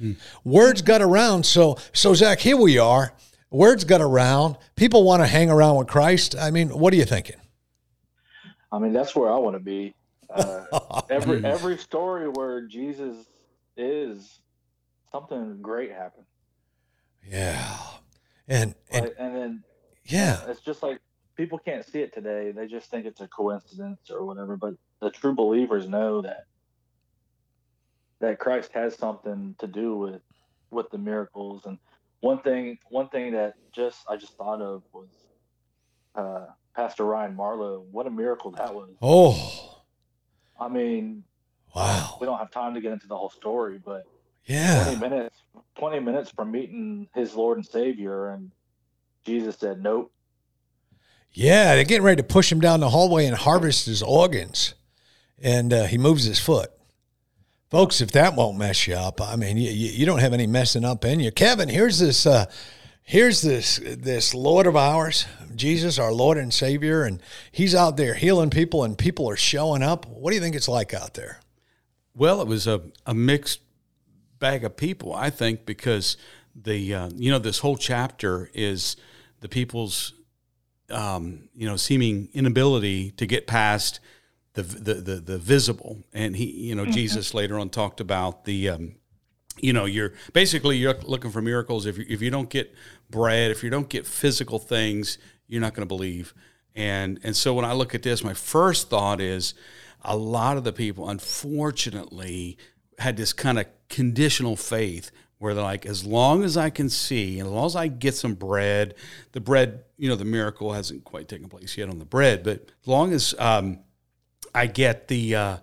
Words 0.43 0.81
got 0.81 1.03
around. 1.03 1.45
So 1.45 1.77
so 1.93 2.15
Zach, 2.15 2.39
here 2.39 2.57
we 2.57 2.79
are. 2.79 3.13
Words 3.51 3.83
got 3.83 4.01
around. 4.01 4.57
People 4.75 5.03
want 5.03 5.21
to 5.21 5.27
hang 5.27 5.51
around 5.51 5.75
with 5.77 5.87
Christ. 5.87 6.35
I 6.35 6.49
mean, 6.49 6.69
what 6.69 6.91
are 6.91 6.97
you 6.97 7.05
thinking? 7.05 7.35
I 8.75 8.79
mean, 8.79 8.91
that's 8.91 9.15
where 9.15 9.31
I 9.31 9.37
want 9.37 9.55
to 9.55 9.63
be. 9.63 9.95
Uh, 10.29 10.65
every 11.09 11.43
every 11.45 11.77
story 11.77 12.27
where 12.27 12.67
Jesus 12.67 13.15
is, 13.77 14.41
something 15.11 15.61
great 15.61 15.91
happened. 15.91 16.25
Yeah, 17.25 17.77
and 18.49 18.75
and 18.91 19.05
Right? 19.05 19.13
And 19.17 19.35
then 19.35 19.63
yeah, 20.03 20.41
it's 20.47 20.59
just 20.59 20.83
like 20.83 20.99
people 21.35 21.57
can't 21.57 21.85
see 21.85 22.01
it 22.01 22.13
today. 22.13 22.51
They 22.51 22.67
just 22.67 22.91
think 22.91 23.05
it's 23.05 23.21
a 23.21 23.27
coincidence 23.27 24.09
or 24.09 24.25
whatever. 24.25 24.57
But 24.57 24.73
the 25.01 25.09
true 25.09 25.33
believers 25.33 25.87
know 25.87 26.21
that 26.23 26.45
that 28.19 28.39
Christ 28.39 28.71
has 28.73 28.97
something 28.97 29.55
to 29.59 29.67
do 29.67 29.95
with 29.95 30.21
with 30.69 30.89
the 30.89 30.97
miracles. 30.97 31.65
And 31.65 31.77
one 32.19 32.41
thing, 32.41 32.77
one 32.89 33.07
thing 33.07 33.31
that 33.33 33.53
just 33.71 33.99
I 34.09 34.17
just 34.17 34.35
thought 34.35 34.61
of 34.61 34.83
was 34.91 35.09
uh, 36.15 36.47
Pastor 36.75 37.05
Ryan 37.05 37.35
Marlowe. 37.35 37.85
What 37.91 38.07
a 38.07 38.11
miracle 38.11 38.51
that 38.51 38.73
was! 38.73 38.89
oh 39.01 39.71
I 40.59 40.69
mean, 40.69 41.23
wow, 41.75 42.17
we 42.19 42.25
don't 42.25 42.37
have 42.37 42.51
time 42.51 42.73
to 42.75 42.81
get 42.81 42.93
into 42.93 43.07
the 43.07 43.17
whole 43.17 43.29
story, 43.29 43.79
but 43.83 44.03
yeah. 44.45 44.83
20 44.83 44.99
minutes 44.99 45.35
20 45.77 45.99
minutes 45.99 46.31
from 46.31 46.51
meeting 46.51 47.07
his 47.15 47.33
lord 47.33 47.57
and 47.57 47.65
savior 47.65 48.29
and 48.29 48.51
jesus 49.25 49.57
said 49.57 49.81
nope 49.81 50.11
Yeah, 51.33 51.75
they're 51.75 51.83
getting 51.83 52.03
ready 52.03 52.21
to 52.21 52.27
push 52.27 52.51
him 52.51 52.59
down 52.59 52.79
the 52.79 52.89
hallway 52.89 53.25
and 53.25 53.35
harvest 53.35 53.87
his 53.87 54.03
organs, 54.03 54.75
and 55.41 55.73
uh, 55.73 55.85
he 55.85 55.97
moves 55.97 56.25
his 56.25 56.39
foot. 56.39 56.69
Folks, 57.71 57.99
if 57.99 58.11
that 58.11 58.35
won't 58.35 58.57
mess 58.57 58.87
you 58.87 58.93
up, 58.93 59.19
I 59.19 59.35
mean, 59.35 59.57
you, 59.57 59.71
you 59.71 59.89
you 59.89 60.05
don't 60.05 60.19
have 60.19 60.31
any 60.33 60.47
messing 60.47 60.85
up 60.85 61.03
in 61.03 61.19
you. 61.19 61.31
Kevin, 61.31 61.67
here's 61.67 61.99
this, 61.99 62.25
uh, 62.25 62.45
here's 63.05 63.41
this 63.41 63.79
this 63.81 64.33
Lord 64.33 64.67
of 64.67 64.75
ours, 64.75 65.25
Jesus, 65.55 65.97
our 65.97 66.11
Lord 66.11 66.37
and 66.37 66.53
Savior, 66.53 67.03
and 67.03 67.21
He's 67.51 67.73
out 67.73 67.95
there 67.95 68.15
healing 68.15 68.49
people, 68.49 68.83
and 68.83 68.97
people 68.97 69.29
are 69.29 69.37
showing 69.37 69.81
up. 69.81 70.05
What 70.07 70.31
do 70.31 70.35
you 70.35 70.41
think 70.41 70.55
it's 70.55 70.67
like 70.67 70.93
out 70.93 71.13
there? 71.13 71.39
Well, 72.13 72.41
it 72.41 72.47
was 72.47 72.67
a, 72.67 72.81
a 73.05 73.13
mixed 73.13 73.61
bag 74.39 74.63
of 74.65 74.75
people, 74.75 75.13
I 75.13 75.29
think, 75.29 75.65
because 75.65 76.17
the 76.53 76.93
uh, 76.93 77.09
you 77.15 77.31
know 77.31 77.39
this 77.39 77.59
whole 77.59 77.77
chapter 77.77 78.49
is 78.53 78.97
the 79.39 79.49
people's 79.49 80.13
um, 80.89 81.49
you 81.53 81.67
know 81.67 81.77
seeming 81.77 82.29
inability 82.33 83.11
to 83.11 83.25
get 83.25 83.47
past 83.47 83.99
the 84.53 84.63
the 84.63 84.93
the, 84.95 85.15
the 85.15 85.37
visible, 85.37 86.03
and 86.13 86.35
he 86.35 86.45
you 86.45 86.75
know 86.75 86.85
Jesus 86.85 87.33
later 87.33 87.59
on 87.59 87.69
talked 87.69 87.99
about 87.99 88.45
the 88.45 88.69
um, 88.69 88.95
you 89.59 89.73
know, 89.73 89.85
you're 89.85 90.13
basically 90.33 90.77
you're 90.77 90.95
looking 91.03 91.31
for 91.31 91.41
miracles. 91.41 91.85
If 91.85 91.97
you, 91.97 92.05
if 92.09 92.21
you 92.21 92.29
don't 92.29 92.49
get 92.49 92.73
bread, 93.09 93.51
if 93.51 93.63
you 93.63 93.69
don't 93.69 93.89
get 93.89 94.05
physical 94.05 94.59
things, 94.59 95.17
you're 95.47 95.61
not 95.61 95.73
going 95.73 95.87
to 95.87 95.93
believe. 95.93 96.33
And 96.75 97.19
and 97.23 97.35
so 97.35 97.53
when 97.53 97.65
I 97.65 97.73
look 97.73 97.95
at 97.95 98.03
this, 98.03 98.23
my 98.23 98.33
first 98.33 98.89
thought 98.89 99.21
is 99.21 99.53
a 100.01 100.15
lot 100.15 100.57
of 100.57 100.63
the 100.63 100.73
people, 100.73 101.09
unfortunately, 101.09 102.57
had 102.99 103.17
this 103.17 103.33
kind 103.33 103.59
of 103.59 103.65
conditional 103.89 104.55
faith 104.55 105.11
where 105.37 105.53
they're 105.53 105.63
like, 105.63 105.85
as 105.85 106.05
long 106.05 106.43
as 106.43 106.55
I 106.55 106.69
can 106.69 106.89
see, 106.89 107.39
and 107.39 107.47
as 107.47 107.53
long 107.53 107.65
as 107.65 107.75
I 107.75 107.87
get 107.87 108.15
some 108.15 108.35
bread, 108.35 108.95
the 109.33 109.41
bread, 109.41 109.83
you 109.97 110.07
know, 110.07 110.15
the 110.15 110.25
miracle 110.25 110.73
hasn't 110.73 111.03
quite 111.03 111.27
taken 111.27 111.49
place 111.49 111.77
yet 111.77 111.89
on 111.89 111.99
the 111.99 112.05
bread, 112.05 112.43
but 112.43 112.71
as 112.81 112.87
long 112.87 113.11
as 113.11 113.35
um, 113.37 113.79
I 114.53 114.67
get 114.67 115.07
the, 115.07 115.35
uh, 115.35 115.57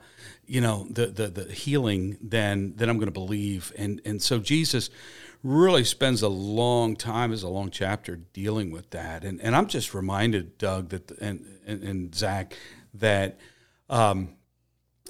you 0.52 0.60
know, 0.60 0.86
the, 0.90 1.06
the 1.06 1.28
the 1.28 1.50
healing, 1.50 2.18
then 2.20 2.74
then 2.76 2.90
I'm 2.90 2.98
going 2.98 3.06
to 3.06 3.10
believe. 3.10 3.72
And 3.78 4.02
and 4.04 4.20
so 4.20 4.38
Jesus 4.38 4.90
really 5.42 5.82
spends 5.82 6.20
a 6.20 6.28
long 6.28 6.94
time 6.94 7.32
as 7.32 7.42
a 7.42 7.48
long 7.48 7.70
chapter 7.70 8.16
dealing 8.16 8.70
with 8.70 8.90
that. 8.90 9.24
And 9.24 9.40
and 9.40 9.56
I'm 9.56 9.66
just 9.66 9.94
reminded, 9.94 10.58
Doug, 10.58 10.90
that 10.90 11.10
and 11.12 11.58
and, 11.66 11.82
and 11.82 12.14
Zach, 12.14 12.54
that. 12.92 13.38
Um, 13.88 14.36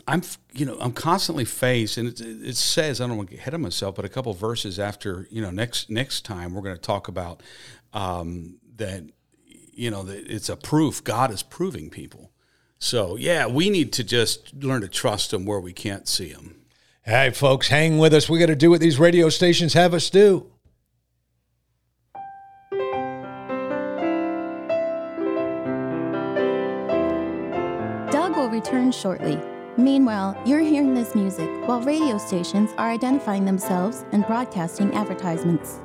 I'm, 0.09 0.23
you 0.53 0.67
know, 0.67 0.77
I'm 0.81 0.93
constantly 0.93 1.45
faced, 1.45 1.97
and 1.97 2.09
it, 2.09 2.21
it, 2.21 2.57
says 2.57 3.01
I 3.01 3.07
don't 3.07 3.17
want 3.17 3.29
to 3.29 3.37
get 3.37 3.43
ahead 3.43 3.55
of 3.55 3.61
myself, 3.61 3.95
but 3.95 4.05
a 4.05 4.09
couple 4.09 4.33
verses 4.35 4.81
after, 4.81 5.29
you 5.31 5.41
know, 5.41 5.51
next 5.51 5.91
next 5.91 6.25
time 6.25 6.55
we're 6.55 6.63
going 6.63 6.75
to 6.75 6.81
talk 6.81 7.07
about 7.07 7.41
um, 7.93 8.59
that, 8.77 9.05
you 9.47 9.93
know, 9.93 10.03
that 10.03 10.27
it's 10.29 10.49
a 10.49 10.57
proof 10.57 11.05
God 11.05 11.31
is 11.31 11.45
proving 11.45 11.89
people. 11.89 12.33
So 12.83 13.15
yeah, 13.15 13.47
we 13.47 13.71
need 13.71 13.93
to 13.93 14.03
just 14.03 14.53
learn 14.55 14.81
to 14.81 14.89
trust 14.89 15.31
them 15.31 15.47
where 15.47 15.61
we 15.61 15.73
can't 15.73 16.09
see 16.09 16.33
them. 16.33 16.57
Hey, 17.05 17.31
folks, 17.31 17.69
hang 17.69 17.99
with 17.99 18.13
us. 18.13 18.29
We 18.29 18.41
got 18.41 18.47
to 18.47 18.57
do 18.57 18.71
what 18.71 18.81
these 18.81 18.99
radio 18.99 19.29
stations 19.29 19.75
have 19.75 19.95
us 19.95 20.11
do. 20.11 20.51
Doug 28.11 28.37
will 28.37 28.51
return 28.51 28.91
shortly. 28.91 29.41
Meanwhile, 29.77 30.37
you're 30.45 30.59
hearing 30.59 30.93
this 30.93 31.15
music 31.15 31.49
while 31.69 31.81
radio 31.83 32.19
stations 32.19 32.71
are 32.79 32.91
identifying 32.91 33.45
themselves 33.45 34.05
and 34.11 34.27
broadcasting 34.27 34.93
advertisements. 34.93 35.81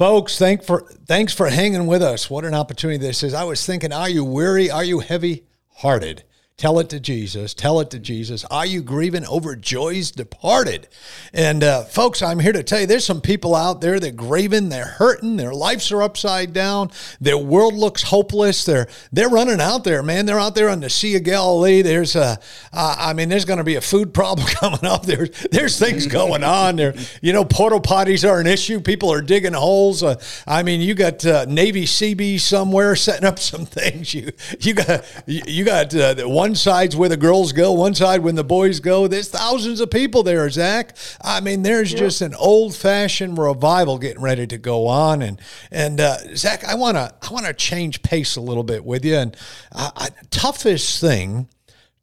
Folks, 0.00 0.38
thank 0.38 0.64
for 0.64 0.80
thanks 1.04 1.34
for 1.34 1.50
hanging 1.50 1.86
with 1.86 2.00
us. 2.00 2.30
What 2.30 2.46
an 2.46 2.54
opportunity 2.54 2.96
this 2.96 3.22
is. 3.22 3.34
I 3.34 3.44
was 3.44 3.66
thinking, 3.66 3.92
are 3.92 4.08
you 4.08 4.24
weary? 4.24 4.70
Are 4.70 4.82
you 4.82 5.00
heavy 5.00 5.44
hearted? 5.74 6.24
Tell 6.60 6.78
it 6.78 6.90
to 6.90 7.00
Jesus. 7.00 7.54
Tell 7.54 7.80
it 7.80 7.88
to 7.88 7.98
Jesus. 7.98 8.44
Are 8.50 8.66
you 8.66 8.82
grieving 8.82 9.24
over 9.24 9.56
joys 9.56 10.10
departed? 10.10 10.88
And 11.32 11.64
uh, 11.64 11.84
folks, 11.84 12.20
I'm 12.20 12.38
here 12.38 12.52
to 12.52 12.62
tell 12.62 12.80
you 12.80 12.86
there's 12.86 13.06
some 13.06 13.22
people 13.22 13.54
out 13.54 13.80
there 13.80 13.98
that 13.98 14.14
grieving, 14.14 14.68
they're 14.68 14.84
hurting, 14.84 15.38
their 15.38 15.54
lives 15.54 15.90
are 15.90 16.02
upside 16.02 16.52
down, 16.52 16.90
their 17.18 17.38
world 17.38 17.72
looks 17.72 18.02
hopeless. 18.02 18.66
They're 18.66 18.88
they're 19.10 19.30
running 19.30 19.58
out 19.58 19.84
there, 19.84 20.02
man. 20.02 20.26
They're 20.26 20.38
out 20.38 20.54
there 20.54 20.68
on 20.68 20.80
the 20.80 20.90
Sea 20.90 21.16
of 21.16 21.24
Galilee. 21.24 21.80
There's 21.80 22.14
a, 22.14 22.38
uh, 22.74 22.96
I 22.98 23.14
mean, 23.14 23.30
there's 23.30 23.46
going 23.46 23.56
to 23.56 23.64
be 23.64 23.76
a 23.76 23.80
food 23.80 24.12
problem 24.12 24.46
coming 24.50 24.84
up. 24.84 25.06
There's 25.06 25.30
there's 25.50 25.78
things 25.78 26.06
going 26.08 26.44
on 26.44 26.76
there. 26.76 26.94
You 27.22 27.32
know, 27.32 27.46
porta 27.46 27.76
potties 27.76 28.28
are 28.28 28.38
an 28.38 28.46
issue. 28.46 28.80
People 28.80 29.10
are 29.10 29.22
digging 29.22 29.54
holes. 29.54 30.02
Uh, 30.02 30.20
I 30.46 30.62
mean, 30.62 30.82
you 30.82 30.92
got 30.92 31.24
uh, 31.24 31.46
Navy 31.48 31.86
CB 31.86 32.38
somewhere 32.38 32.96
setting 32.96 33.24
up 33.24 33.38
some 33.38 33.64
things. 33.64 34.12
You 34.12 34.30
you 34.60 34.74
got 34.74 35.06
you 35.26 35.64
got 35.64 35.94
uh, 35.94 36.16
one 36.28 36.49
one 36.50 36.56
side's 36.56 36.96
where 36.96 37.08
the 37.08 37.16
girls 37.16 37.52
go, 37.52 37.70
one 37.70 37.94
side 37.94 38.24
when 38.24 38.34
the 38.34 38.42
boys 38.42 38.80
go. 38.80 39.06
There's 39.06 39.28
thousands 39.28 39.80
of 39.80 39.88
people 39.88 40.24
there, 40.24 40.50
Zach. 40.50 40.96
I 41.22 41.40
mean, 41.40 41.62
there's 41.62 41.92
yeah. 41.92 42.00
just 42.00 42.22
an 42.22 42.34
old 42.34 42.74
fashioned 42.74 43.38
revival 43.38 43.98
getting 43.98 44.20
ready 44.20 44.48
to 44.48 44.58
go 44.58 44.88
on. 44.88 45.22
And 45.22 45.40
and 45.70 46.00
uh, 46.00 46.34
Zach, 46.34 46.64
I 46.64 46.74
wanna 46.74 47.14
I 47.22 47.32
wanna 47.32 47.54
change 47.54 48.02
pace 48.02 48.34
a 48.34 48.40
little 48.40 48.64
bit 48.64 48.84
with 48.84 49.04
you. 49.04 49.14
And 49.14 49.36
uh, 49.70 49.92
I, 49.94 50.08
toughest 50.30 51.00
thing, 51.00 51.48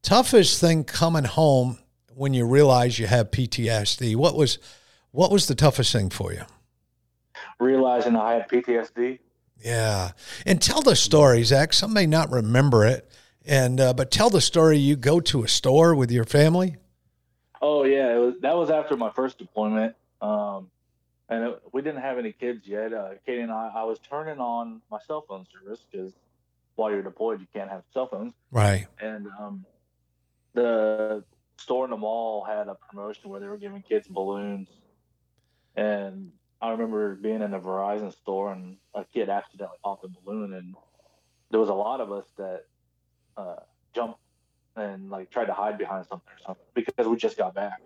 toughest 0.01 0.62
thing 0.62 0.86
coming 0.86 1.25
home 1.25 1.80
when 2.16 2.34
you 2.34 2.46
realize 2.46 3.00
you 3.00 3.08
have 3.08 3.32
PTSD. 3.32 4.16
What 4.16 4.38
was 4.38 4.60
what 5.12 5.30
was 5.30 5.48
the 5.48 5.56
toughest 5.56 5.92
thing 5.92 6.10
for 6.10 6.32
you? 6.32 6.44
Realizing 7.60 8.16
I 8.16 8.36
had 8.36 8.48
PTSD. 8.48 9.20
Yeah. 9.62 10.12
And 10.46 10.62
tell 10.62 10.82
the 10.82 10.96
story, 10.96 11.44
Zach. 11.44 11.74
Some 11.74 11.92
may 11.92 12.06
not 12.06 12.32
remember 12.32 12.86
it. 12.86 13.12
And 13.48 13.80
uh, 13.80 13.94
but 13.94 14.12
tell 14.12 14.30
the 14.30 14.42
story. 14.42 14.77
You 14.77 14.98
go 14.98 15.22
to 15.22 15.44
a 15.44 15.48
store 15.48 15.96
with 15.96 16.12
your 16.12 16.25
family. 16.25 16.75
Oh 17.62 17.86
yeah, 17.86 18.13
it 18.13 18.20
was 18.20 18.36
that 18.42 18.56
was 18.58 18.70
after 18.70 18.98
my 18.98 19.10
first 19.10 19.39
deployment, 19.39 19.96
um, 20.22 20.70
and 21.30 21.46
it, 21.46 21.62
we 21.72 21.82
didn't 21.82 22.01
have 22.01 22.18
any 22.18 22.34
kids 22.34 22.68
yet. 22.68 22.94
Uh, 22.94 23.12
Katie 23.25 23.42
and 23.42 23.51
I, 23.51 23.72
I 23.74 23.84
was 23.84 24.00
turning 24.00 24.39
on 24.39 24.82
my 24.92 25.00
cell 25.08 25.24
phone 25.27 25.46
service 25.51 25.80
because 25.89 26.12
while 26.75 26.92
you're 26.92 27.01
deployed, 27.01 27.39
you 27.39 27.48
can't 27.54 27.70
have 27.70 27.84
cell 27.94 28.08
phones. 28.08 28.34
Right. 28.51 28.86
And 29.00 29.27
um, 29.39 29.66
the 30.54 31.24
store 31.56 31.86
in 31.86 31.92
the 31.92 31.98
mall 31.98 32.44
had 32.44 32.68
a 32.68 32.75
promotion 32.75 33.30
where 33.30 33.39
they 33.39 33.48
were 33.48 33.58
giving 33.58 33.82
kids 33.82 34.10
balloons, 34.10 34.68
and 35.77 36.32
I 36.62 36.72
remember 36.72 37.16
being 37.16 37.42
in 37.42 37.54
a 37.54 37.60
Verizon 37.62 38.12
store 38.12 38.51
and 38.51 38.75
a 38.94 39.06
kid 39.06 39.30
accidentally 39.30 39.77
popped 39.84 40.04
a 40.04 40.10
balloon, 40.10 40.54
and 40.54 40.75
there 41.50 41.62
was 41.62 41.70
a 41.70 41.74
lot 41.74 42.01
of 42.01 42.12
us 42.12 42.25
that 42.38 42.66
uh, 43.38 43.56
jump 43.94 44.17
and 44.75 45.10
like 45.10 45.29
try 45.29 45.46
to 45.46 45.53
hide 45.53 45.77
behind 45.77 46.06
something 46.06 46.29
or 46.29 46.39
something 46.46 46.65
because 46.74 47.08
we 47.08 47.15
just 47.17 47.38
got 47.38 47.53
back. 47.53 47.79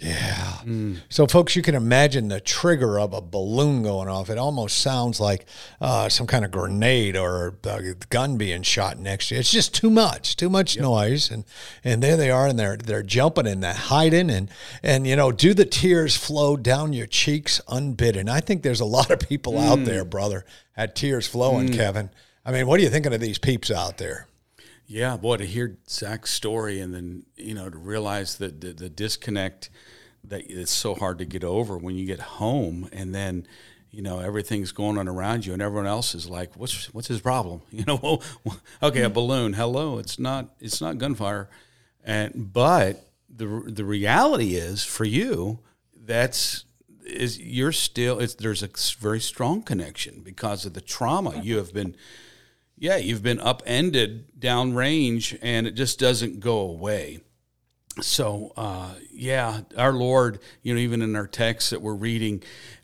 Yeah. 0.00 0.56
Mm. 0.64 1.00
So, 1.10 1.26
folks, 1.26 1.54
you 1.54 1.60
can 1.60 1.74
imagine 1.74 2.28
the 2.28 2.40
trigger 2.40 2.98
of 2.98 3.12
a 3.12 3.20
balloon 3.20 3.82
going 3.82 4.08
off. 4.08 4.30
It 4.30 4.38
almost 4.38 4.78
sounds 4.78 5.20
like 5.20 5.44
uh, 5.78 6.08
some 6.08 6.26
kind 6.26 6.42
of 6.42 6.50
grenade 6.50 7.16
or 7.16 7.58
a 7.64 7.94
gun 8.08 8.38
being 8.38 8.62
shot 8.62 8.98
next 8.98 9.28
to 9.28 9.34
you. 9.34 9.40
It's 9.40 9.50
just 9.50 9.74
too 9.74 9.90
much, 9.90 10.36
too 10.36 10.48
much 10.48 10.76
yep. 10.76 10.82
noise, 10.82 11.30
and 11.30 11.44
and 11.84 12.02
there 12.02 12.16
they 12.16 12.30
are, 12.30 12.46
and 12.46 12.58
they're 12.58 12.78
they're 12.78 13.02
jumping 13.02 13.46
and 13.46 13.62
they're 13.62 13.74
hiding, 13.74 14.30
and 14.30 14.48
and 14.82 15.06
you 15.06 15.16
know, 15.16 15.32
do 15.32 15.52
the 15.52 15.66
tears 15.66 16.16
flow 16.16 16.56
down 16.56 16.94
your 16.94 17.06
cheeks 17.06 17.60
unbidden? 17.68 18.26
I 18.26 18.40
think 18.40 18.62
there's 18.62 18.80
a 18.80 18.86
lot 18.86 19.10
of 19.10 19.20
people 19.20 19.54
mm. 19.54 19.68
out 19.68 19.84
there, 19.84 20.06
brother, 20.06 20.46
had 20.72 20.96
tears 20.96 21.26
flowing. 21.26 21.68
Mm. 21.68 21.74
Kevin, 21.74 22.10
I 22.46 22.52
mean, 22.52 22.66
what 22.66 22.80
are 22.80 22.82
you 22.82 22.90
thinking 22.90 23.12
of 23.12 23.20
these 23.20 23.38
peeps 23.38 23.70
out 23.70 23.98
there? 23.98 24.26
Yeah, 24.92 25.16
boy, 25.16 25.36
to 25.36 25.46
hear 25.46 25.78
Zach's 25.88 26.32
story 26.32 26.80
and 26.80 26.92
then 26.92 27.22
you 27.36 27.54
know 27.54 27.70
to 27.70 27.78
realize 27.78 28.38
that 28.38 28.60
the, 28.60 28.72
the 28.72 28.88
disconnect 28.88 29.70
that 30.24 30.50
it's 30.50 30.72
so 30.72 30.96
hard 30.96 31.18
to 31.18 31.24
get 31.24 31.44
over 31.44 31.78
when 31.78 31.94
you 31.94 32.04
get 32.04 32.18
home, 32.18 32.88
and 32.92 33.14
then 33.14 33.46
you 33.92 34.02
know 34.02 34.18
everything's 34.18 34.72
going 34.72 34.98
on 34.98 35.06
around 35.06 35.46
you, 35.46 35.52
and 35.52 35.62
everyone 35.62 35.86
else 35.86 36.12
is 36.12 36.28
like, 36.28 36.56
"What's 36.56 36.92
what's 36.92 37.06
his 37.06 37.20
problem?" 37.20 37.62
You 37.70 37.84
know, 37.84 38.00
well, 38.02 38.20
okay, 38.82 39.02
a 39.02 39.04
mm-hmm. 39.04 39.12
balloon. 39.12 39.52
Hello, 39.52 39.98
it's 39.98 40.18
not 40.18 40.56
it's 40.58 40.80
not 40.80 40.98
gunfire, 40.98 41.48
and 42.02 42.52
but 42.52 43.08
the 43.28 43.62
the 43.64 43.84
reality 43.84 44.56
is 44.56 44.84
for 44.84 45.04
you 45.04 45.60
that's 45.94 46.64
is 47.06 47.38
you're 47.38 47.70
still 47.70 48.18
it's 48.18 48.34
there's 48.34 48.64
a 48.64 48.70
very 48.98 49.20
strong 49.20 49.62
connection 49.62 50.20
because 50.24 50.66
of 50.66 50.74
the 50.74 50.80
trauma 50.80 51.40
you 51.44 51.58
have 51.58 51.72
been 51.72 51.94
yeah, 52.80 52.96
you've 52.96 53.22
been 53.22 53.38
upended 53.38 54.40
downrange 54.40 55.38
and 55.42 55.66
it 55.66 55.72
just 55.72 55.98
doesn't 55.98 56.40
go 56.40 56.60
away. 56.60 57.20
So, 58.00 58.54
uh, 58.56 58.94
yeah, 59.12 59.60
our 59.76 59.92
Lord, 59.92 60.38
you 60.62 60.72
know, 60.72 60.80
even 60.80 61.02
in 61.02 61.14
our 61.14 61.26
texts 61.26 61.70
that 61.70 61.82
we're 61.82 61.94
reading, 61.94 62.42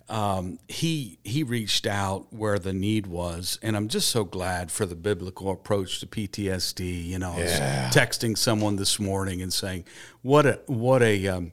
um, 0.09 0.59
he 0.69 1.19
he 1.25 1.43
reached 1.43 1.87
out 1.87 2.33
where 2.33 2.59
the 2.59 2.73
need 2.73 3.07
was, 3.07 3.59
and 3.63 3.77
I'm 3.77 3.89
just 3.89 4.11
so 4.11 4.23
glad 4.23 4.71
for 4.71 4.87
the 4.87 4.95
biblical 4.95 5.51
approach 5.51 5.99
to 6.01 6.07
PTSD. 6.07 7.07
You 7.07 7.19
know, 7.19 7.35
yeah. 7.39 7.91
texting 7.93 8.39
someone 8.39 8.77
this 8.77 9.01
morning 9.01 9.43
and 9.43 9.53
saying, 9.53 9.85
"What 10.23 10.47
a 10.47 10.61
what 10.67 11.03
a 11.03 11.27
um, 11.27 11.53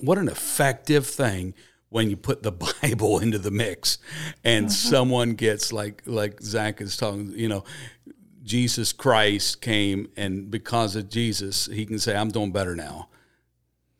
what 0.00 0.16
an 0.16 0.28
effective 0.28 1.06
thing 1.06 1.52
when 1.94 2.10
you 2.10 2.16
put 2.16 2.42
the 2.42 2.50
Bible 2.82 3.20
into 3.20 3.38
the 3.38 3.52
mix 3.52 3.98
and 4.42 4.66
mm-hmm. 4.66 4.72
someone 4.72 5.34
gets 5.34 5.72
like 5.72 6.02
like 6.06 6.42
Zach 6.42 6.80
is 6.80 6.96
talking, 6.96 7.30
you 7.36 7.48
know, 7.48 7.62
Jesus 8.42 8.92
Christ 8.92 9.60
came 9.60 10.08
and 10.16 10.50
because 10.50 10.96
of 10.96 11.08
Jesus, 11.08 11.66
he 11.66 11.86
can 11.86 12.00
say, 12.00 12.16
I'm 12.16 12.30
doing 12.30 12.50
better 12.50 12.74
now. 12.74 13.10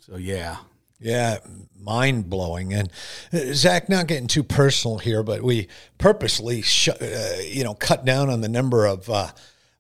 So 0.01 0.17
yeah. 0.17 0.57
Yeah, 0.99 1.39
mind 1.79 2.31
blowing. 2.31 2.73
And 2.73 2.91
uh, 3.33 3.53
Zach, 3.53 3.89
not 3.89 4.07
getting 4.07 4.27
too 4.27 4.43
personal 4.43 4.99
here, 4.99 5.23
but 5.23 5.43
we 5.43 5.69
purposely, 5.99 6.63
sh- 6.63 6.89
uh, 6.89 7.37
you 7.43 7.63
know, 7.63 7.75
cut 7.75 8.05
down 8.05 8.31
on 8.31 8.41
the 8.41 8.49
number 8.49 8.87
of 8.87 9.11
uh, 9.11 9.29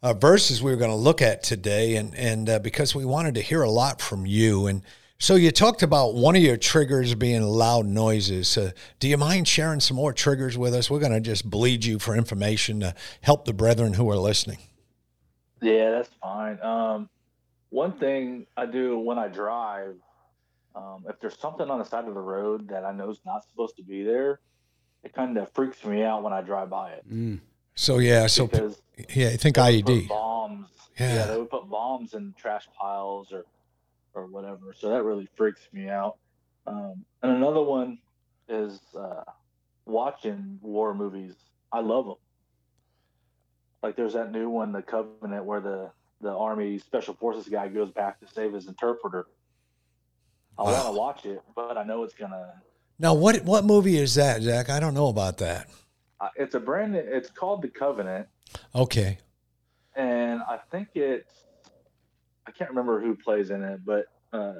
uh, 0.02 0.12
verses 0.12 0.62
we 0.62 0.70
were 0.70 0.76
going 0.76 0.90
to 0.90 0.96
look 0.96 1.22
at 1.22 1.42
today, 1.42 1.96
and 1.96 2.14
and 2.14 2.50
uh, 2.50 2.58
because 2.58 2.94
we 2.94 3.06
wanted 3.06 3.36
to 3.36 3.40
hear 3.40 3.62
a 3.62 3.70
lot 3.70 4.02
from 4.02 4.26
you, 4.26 4.66
and 4.66 4.82
So 5.18 5.36
you 5.36 5.50
talked 5.52 5.82
about 5.82 6.14
one 6.14 6.36
of 6.36 6.42
your 6.42 6.56
triggers 6.56 7.14
being 7.14 7.42
loud 7.42 7.86
noises. 7.86 8.58
Uh, 8.58 8.72
do 8.98 9.08
you 9.08 9.16
mind 9.16 9.48
sharing 9.48 9.80
some 9.80 9.96
more 9.96 10.12
triggers 10.12 10.58
with 10.58 10.74
us? 10.74 10.90
We're 10.90 10.98
going 10.98 11.12
to 11.12 11.20
just 11.20 11.48
bleed 11.48 11.84
you 11.84 11.98
for 11.98 12.14
information 12.16 12.80
to 12.80 12.94
help 13.22 13.44
the 13.44 13.52
brethren 13.52 13.94
who 13.94 14.10
are 14.10 14.16
listening. 14.16 14.58
Yeah, 15.62 15.92
that's 15.92 16.10
fine. 16.20 16.60
Um, 16.60 17.08
one 17.70 17.92
thing 17.92 18.46
I 18.56 18.66
do 18.66 18.98
when 18.98 19.18
I 19.18 19.28
drive, 19.28 19.94
um, 20.74 21.04
if 21.08 21.18
there's 21.20 21.38
something 21.38 21.70
on 21.70 21.78
the 21.78 21.84
side 21.84 22.06
of 22.06 22.14
the 22.14 22.20
road 22.20 22.68
that 22.68 22.84
I 22.84 22.92
know 22.92 23.08
is 23.08 23.20
not 23.24 23.44
supposed 23.48 23.76
to 23.76 23.82
be 23.82 24.02
there, 24.02 24.40
it 25.04 25.14
kind 25.14 25.38
of 25.38 25.50
freaks 25.54 25.84
me 25.84 26.02
out 26.02 26.22
when 26.22 26.32
I 26.32 26.42
drive 26.42 26.68
by 26.68 26.90
it. 26.90 27.04
Mm. 27.10 27.40
So 27.76 27.98
yeah, 27.98 28.26
so 28.26 28.46
Because 28.46 28.82
yeah, 29.14 29.28
I 29.28 29.36
think 29.36 29.56
they 29.56 29.76
would 29.76 29.86
put 29.86 29.94
IED. 29.94 30.08
bombs. 30.08 30.68
Yeah. 30.98 31.14
Yeah. 31.14 31.26
they 31.28 31.38
would 31.38 31.50
put 31.50 31.68
bombs 31.70 32.14
in 32.14 32.34
trash 32.36 32.66
piles 32.78 33.32
or 33.32 33.44
or 34.14 34.26
whatever. 34.26 34.74
So 34.76 34.90
that 34.90 35.02
really 35.02 35.28
freaks 35.36 35.60
me 35.72 35.88
out. 35.88 36.16
Um, 36.66 37.04
and 37.22 37.32
another 37.32 37.62
one 37.62 37.98
is 38.48 38.80
uh, 38.98 39.22
watching 39.86 40.58
war 40.62 40.94
movies. 40.94 41.34
I 41.72 41.80
love 41.80 42.06
them. 42.06 42.14
Like 43.82 43.96
there's 43.96 44.14
that 44.14 44.32
new 44.32 44.48
one, 44.48 44.72
The 44.72 44.82
Covenant, 44.82 45.44
where 45.44 45.60
the 45.60 45.90
the 46.20 46.30
Army 46.30 46.78
Special 46.78 47.12
Forces 47.14 47.48
guy 47.48 47.68
goes 47.68 47.90
back 47.90 48.18
to 48.20 48.26
save 48.26 48.54
his 48.54 48.66
interpreter. 48.66 49.26
I 50.56 50.62
Wow. 50.62 50.72
want 50.72 50.86
to 50.86 50.92
watch 50.92 51.26
it, 51.26 51.42
but 51.54 51.76
I 51.76 51.82
know 51.84 52.02
it's 52.04 52.14
gonna. 52.14 52.52
Now, 52.98 53.12
what 53.14 53.44
what 53.44 53.64
movie 53.64 53.98
is 53.98 54.14
that, 54.14 54.40
Zach? 54.42 54.70
I 54.70 54.80
don't 54.80 54.94
know 54.94 55.08
about 55.08 55.38
that. 55.38 55.68
Uh, 56.20 56.28
it's 56.36 56.54
a 56.54 56.60
brand. 56.60 56.94
It's 56.96 57.28
called 57.28 57.60
The 57.62 57.68
Covenant. 57.68 58.28
Okay. 58.74 59.18
and 59.96 60.40
I 60.42 60.58
think 60.70 60.88
it's 60.94 61.44
I 62.46 62.50
can't 62.50 62.70
remember 62.70 63.00
who 63.00 63.16
plays 63.16 63.50
in 63.50 63.62
it, 63.62 63.80
but 63.84 64.06
uh, 64.32 64.54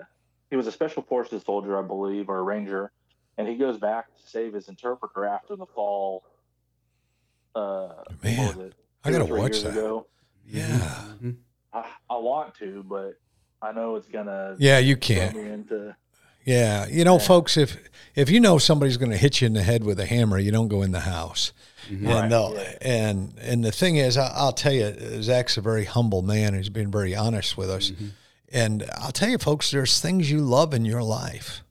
he 0.50 0.56
was 0.56 0.66
a 0.66 0.72
special 0.72 1.02
forces 1.02 1.42
soldier, 1.44 1.78
I 1.78 1.82
believe, 1.82 2.28
or 2.28 2.38
a 2.38 2.42
ranger, 2.42 2.92
and 3.38 3.46
he 3.48 3.56
goes 3.56 3.78
back 3.78 4.06
to 4.06 4.22
save 4.26 4.54
his 4.54 4.68
interpreter 4.68 5.24
after 5.24 5.56
the 5.56 5.66
fall. 5.66 6.24
Uh, 7.54 7.92
Man, 8.22 8.38
what 8.46 8.56
was 8.56 8.66
it? 8.66 8.74
I 9.04 9.10
gotta 9.12 9.26
watch 9.26 9.60
that. 9.62 9.70
Ago. 9.70 10.06
Yeah. 10.46 11.04
Mhm. 11.22 11.36
I, 11.72 11.90
I 12.10 12.16
want 12.16 12.54
to, 12.56 12.84
but 12.88 13.14
I 13.62 13.72
know 13.72 13.96
it's 13.96 14.08
gonna 14.08 14.56
Yeah, 14.58 14.78
you 14.78 14.96
can't. 14.96 15.34
me 15.36 15.48
into. 15.48 15.94
Yeah, 16.44 16.86
you 16.86 17.04
know, 17.04 17.18
Yeah. 17.18 17.26
folks, 17.26 17.56
if 17.56 17.76
if 18.14 18.30
you 18.30 18.38
know 18.38 18.58
somebody's 18.58 18.96
going 18.96 19.10
to 19.10 19.16
hit 19.16 19.40
you 19.40 19.46
in 19.46 19.54
the 19.54 19.62
head 19.62 19.82
with 19.82 19.98
a 19.98 20.06
hammer, 20.06 20.38
you 20.38 20.52
don't 20.52 20.68
go 20.68 20.82
in 20.82 20.92
the 20.92 21.00
house. 21.00 21.52
Mhm. 21.90 22.08
And 22.08 22.08
Right, 22.08 22.78
and 22.80 23.34
and 23.42 23.64
the 23.64 23.72
thing 23.72 23.96
is, 23.96 24.16
I, 24.16 24.28
I'll 24.34 24.52
tell 24.52 24.72
you, 24.72 24.94
Zach's 25.22 25.56
a 25.56 25.60
very 25.60 25.84
humble 25.84 26.22
man. 26.22 26.54
He's 26.54 26.68
been 26.68 26.90
very 26.92 27.14
honest 27.16 27.56
with 27.56 27.68
us. 27.70 27.90
Mm-hmm. 27.90 28.06
And 28.52 28.84
I'll 28.96 29.10
tell 29.10 29.30
you, 29.30 29.38
folks, 29.38 29.72
there's 29.72 29.98
things 30.00 30.30
you 30.30 30.38
love 30.38 30.72
in 30.74 30.84
your 30.84 31.02
life 31.02 31.63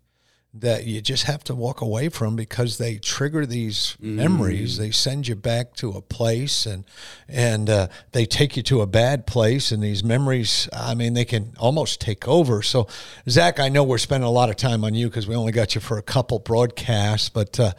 that 0.55 0.85
you 0.85 1.01
just 1.01 1.23
have 1.23 1.43
to 1.43 1.55
walk 1.55 1.81
away 1.81 2.09
from 2.09 2.35
because 2.35 2.77
they 2.77 2.97
trigger 2.97 3.45
these 3.45 3.97
Mm-hmm. 4.01 4.15
memories. 4.15 4.77
They 4.77 4.91
send 4.91 5.27
you 5.27 5.35
back 5.35 5.73
to 5.77 5.91
a 5.91 6.01
place, 6.01 6.65
and 6.65 6.83
and 7.27 7.69
uh, 7.69 7.87
they 8.11 8.25
take 8.25 8.55
you 8.55 8.63
to 8.63 8.81
a 8.81 8.85
bad 8.85 9.25
place. 9.25 9.71
And 9.71 9.81
these 9.81 10.03
memories, 10.03 10.69
I 10.71 10.93
mean, 10.93 11.13
they 11.13 11.25
can 11.25 11.53
almost 11.57 11.99
take 12.01 12.27
over. 12.27 12.61
So, 12.61 12.87
Zach, 13.27 13.59
I 13.59 13.69
know 13.69 13.83
we're 13.83 13.97
spending 13.97 14.27
a 14.27 14.31
lot 14.31 14.49
of 14.49 14.55
time 14.55 14.83
on 14.83 14.93
you 14.93 15.07
because 15.09 15.27
we 15.27 15.35
only 15.35 15.51
got 15.51 15.73
you 15.75 15.81
for 15.81 15.97
a 15.97 16.03
couple 16.03 16.39
broadcasts, 16.39 17.29
but. 17.29 17.59
Uh, 17.59 17.71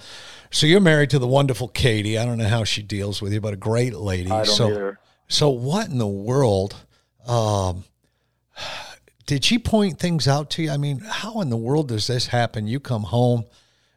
so 0.50 0.66
you're 0.68 0.80
married 0.80 1.10
to 1.10 1.18
the 1.18 1.26
wonderful 1.26 1.66
Katie. 1.66 2.16
I 2.16 2.24
don't 2.24 2.38
know 2.38 2.46
how 2.46 2.62
she 2.62 2.80
deals 2.80 3.20
with 3.20 3.32
you, 3.32 3.40
but 3.40 3.54
a 3.54 3.56
great 3.56 3.92
lady. 3.92 4.30
I 4.30 4.44
don't 4.44 4.54
so, 4.54 4.66
either. 4.68 4.98
so 5.26 5.48
what 5.50 5.88
in 5.88 5.98
the 5.98 6.06
world? 6.06 6.76
Um, 7.26 7.82
did 9.26 9.44
she 9.44 9.58
point 9.58 9.98
things 9.98 10.28
out 10.28 10.50
to 10.50 10.62
you? 10.62 10.70
I 10.70 10.76
mean, 10.76 10.98
how 11.00 11.40
in 11.40 11.50
the 11.50 11.56
world 11.56 11.88
does 11.88 12.06
this 12.06 12.28
happen? 12.28 12.66
You 12.66 12.80
come 12.80 13.04
home, 13.04 13.44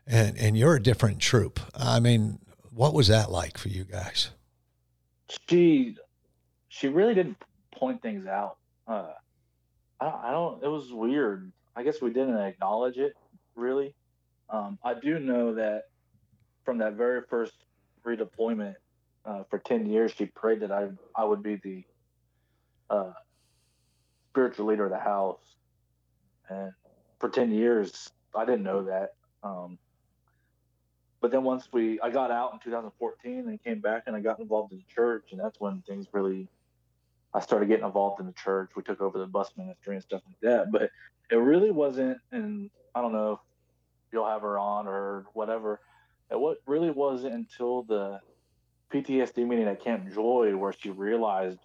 and 0.05 0.37
and 0.37 0.57
you're 0.57 0.75
a 0.75 0.81
different 0.83 1.19
troop. 1.19 1.59
I 1.75 1.99
mean, 1.99 2.39
what 2.71 2.93
was 2.93 3.07
that 3.07 3.31
like 3.31 3.57
for 3.57 3.69
you 3.69 3.83
guys? 3.83 4.29
She, 5.49 5.95
she 6.69 6.87
really 6.87 7.13
didn't 7.13 7.37
point 7.75 8.01
things 8.01 8.25
out. 8.25 8.57
Uh, 8.87 9.11
I, 9.99 10.05
don't- 10.05 10.23
I 10.25 10.31
don't. 10.31 10.63
It 10.63 10.67
was 10.67 10.91
weird. 10.93 11.51
I 11.75 11.83
guess 11.83 12.01
we 12.01 12.11
didn't 12.11 12.37
acknowledge 12.37 12.97
it 12.97 13.13
really. 13.55 13.93
Um, 14.49 14.79
I 14.83 14.93
do 14.93 15.19
know 15.19 15.53
that 15.55 15.83
from 16.63 16.77
that 16.77 16.93
very 16.93 17.21
first 17.29 17.53
redeployment 18.05 18.75
uh, 19.25 19.43
for 19.49 19.59
ten 19.59 19.85
years, 19.85 20.13
she 20.17 20.25
prayed 20.27 20.61
that 20.61 20.71
I 20.71 20.87
I 21.15 21.25
would 21.25 21.43
be 21.43 21.55
the 21.57 21.83
uh, 22.89 23.11
spiritual 24.37 24.67
leader 24.67 24.85
of 24.85 24.91
the 24.91 24.99
house, 24.99 25.55
and 26.47 26.71
for 27.17 27.27
ten 27.27 27.51
years 27.51 28.11
I 28.35 28.45
didn't 28.45 28.61
know 28.61 28.83
that. 28.83 29.15
Um, 29.41 29.79
but 31.21 31.31
then 31.31 31.43
once 31.43 31.67
we 31.73 31.99
I 32.01 32.11
got 32.11 32.29
out 32.29 32.53
in 32.53 32.59
2014 32.59 33.47
and 33.47 33.63
came 33.63 33.81
back 33.81 34.03
and 34.05 34.15
I 34.15 34.19
got 34.19 34.39
involved 34.39 34.73
in 34.73 34.77
the 34.77 34.93
church, 34.93 35.29
and 35.31 35.39
that's 35.39 35.59
when 35.59 35.81
things 35.87 36.05
really 36.13 36.47
I 37.33 37.39
started 37.39 37.67
getting 37.67 37.83
involved 37.83 38.19
in 38.19 38.27
the 38.27 38.33
church. 38.33 38.69
We 38.75 38.83
took 38.83 39.01
over 39.01 39.17
the 39.17 39.25
bus 39.25 39.49
ministry 39.57 39.95
and 39.95 40.03
stuff 40.03 40.21
like 40.27 40.39
that, 40.41 40.71
but 40.71 40.91
it 41.31 41.35
really 41.35 41.71
wasn't. 41.71 42.19
And 42.31 42.69
I 42.93 43.01
don't 43.01 43.13
know 43.13 43.33
if 43.33 44.13
you'll 44.13 44.27
have 44.27 44.43
her 44.43 44.59
on 44.59 44.87
or 44.87 45.25
whatever. 45.33 45.81
It 46.29 46.39
what 46.39 46.59
really 46.67 46.91
wasn't 46.91 47.33
until 47.33 47.81
the 47.81 48.19
PTSD 48.93 49.47
meeting 49.47 49.67
at 49.67 49.83
Camp 49.83 50.13
Joy 50.13 50.55
where 50.55 50.73
she 50.73 50.91
realized, 50.91 51.57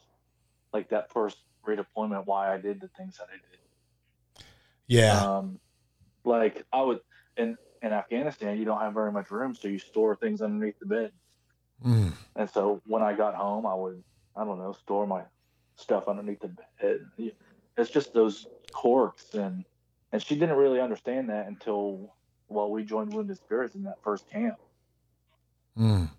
like 0.72 0.88
that 0.88 1.12
first 1.12 1.36
redeployment, 1.66 2.26
why 2.26 2.52
I 2.52 2.58
did 2.58 2.80
the 2.80 2.88
things 2.88 3.18
that 3.18 3.28
I 3.28 3.36
did. 3.36 4.44
Yeah, 4.86 5.20
Um, 5.20 5.58
like 6.24 6.64
I 6.72 6.82
would 6.82 7.00
in 7.36 7.56
in 7.82 7.92
Afghanistan, 7.92 8.58
you 8.58 8.64
don't 8.64 8.80
have 8.80 8.94
very 8.94 9.10
much 9.12 9.30
room, 9.30 9.54
so 9.54 9.68
you 9.68 9.78
store 9.78 10.16
things 10.16 10.42
underneath 10.42 10.78
the 10.78 10.86
bed. 10.86 11.12
Mm. 11.84 12.12
And 12.36 12.50
so 12.50 12.80
when 12.86 13.02
I 13.02 13.12
got 13.12 13.34
home, 13.34 13.66
I 13.66 13.74
would 13.74 14.02
I 14.36 14.44
don't 14.44 14.58
know 14.58 14.72
store 14.72 15.06
my 15.06 15.22
stuff 15.76 16.08
underneath 16.08 16.40
the 16.40 16.54
bed. 16.80 17.00
It's 17.76 17.90
just 17.90 18.12
those 18.12 18.46
corks 18.72 19.34
and 19.34 19.64
and 20.12 20.22
she 20.22 20.34
didn't 20.34 20.56
really 20.56 20.80
understand 20.80 21.30
that 21.30 21.46
until 21.46 22.14
well 22.48 22.70
we 22.70 22.84
joined 22.84 23.12
Wounded 23.12 23.36
Spirits 23.38 23.74
in 23.74 23.84
that 23.84 24.02
first 24.02 24.28
camp. 24.30 24.56
Mm. 25.78 26.10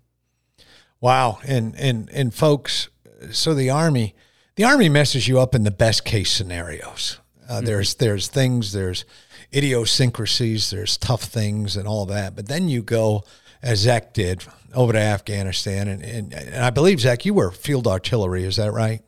Wow, 1.00 1.38
and 1.46 1.76
and 1.76 2.08
and 2.10 2.34
folks, 2.34 2.88
so 3.30 3.54
the 3.54 3.70
army, 3.70 4.14
the 4.56 4.64
army 4.64 4.88
messes 4.88 5.26
you 5.28 5.40
up 5.40 5.54
in 5.54 5.64
the 5.64 5.70
best 5.70 6.04
case 6.04 6.30
scenarios. 6.30 7.18
Uh, 7.48 7.60
There's 7.60 7.96
there's 7.96 8.28
things, 8.28 8.72
there's 8.72 9.04
idiosyncrasies, 9.52 10.70
there's 10.70 10.96
tough 10.96 11.22
things 11.22 11.76
and 11.76 11.86
all 11.86 12.06
that. 12.06 12.34
But 12.34 12.48
then 12.48 12.68
you 12.68 12.82
go, 12.82 13.24
as 13.62 13.80
Zach 13.80 14.14
did, 14.14 14.44
over 14.74 14.94
to 14.94 14.98
Afghanistan, 14.98 15.88
and 15.88 16.02
and, 16.02 16.32
and 16.32 16.64
I 16.64 16.70
believe 16.70 17.00
Zach, 17.00 17.26
you 17.26 17.34
were 17.34 17.50
field 17.50 17.86
artillery. 17.86 18.44
Is 18.44 18.56
that 18.56 18.72
right? 18.72 19.02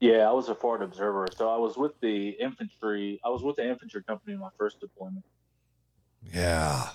Yeah, 0.00 0.28
I 0.28 0.32
was 0.32 0.48
a 0.48 0.54
forward 0.54 0.82
observer, 0.82 1.26
so 1.36 1.50
I 1.50 1.58
was 1.58 1.76
with 1.76 2.00
the 2.00 2.30
infantry. 2.30 3.20
I 3.24 3.28
was 3.30 3.42
with 3.42 3.56
the 3.56 3.68
infantry 3.68 4.02
company 4.02 4.32
in 4.34 4.40
my 4.40 4.50
first 4.56 4.80
deployment. 4.80 5.24
Yeah. 6.32 6.90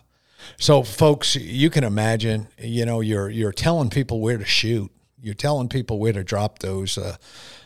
So, 0.57 0.83
folks, 0.83 1.35
you 1.35 1.69
can 1.69 1.83
imagine. 1.83 2.47
You 2.57 2.85
know, 2.85 3.01
you're 3.01 3.29
you're 3.29 3.51
telling 3.51 3.89
people 3.89 4.21
where 4.21 4.37
to 4.37 4.45
shoot. 4.45 4.91
You're 5.21 5.33
telling 5.33 5.69
people 5.69 5.99
where 5.99 6.13
to 6.13 6.23
drop 6.23 6.59
those, 6.59 6.97
uh, 6.97 7.15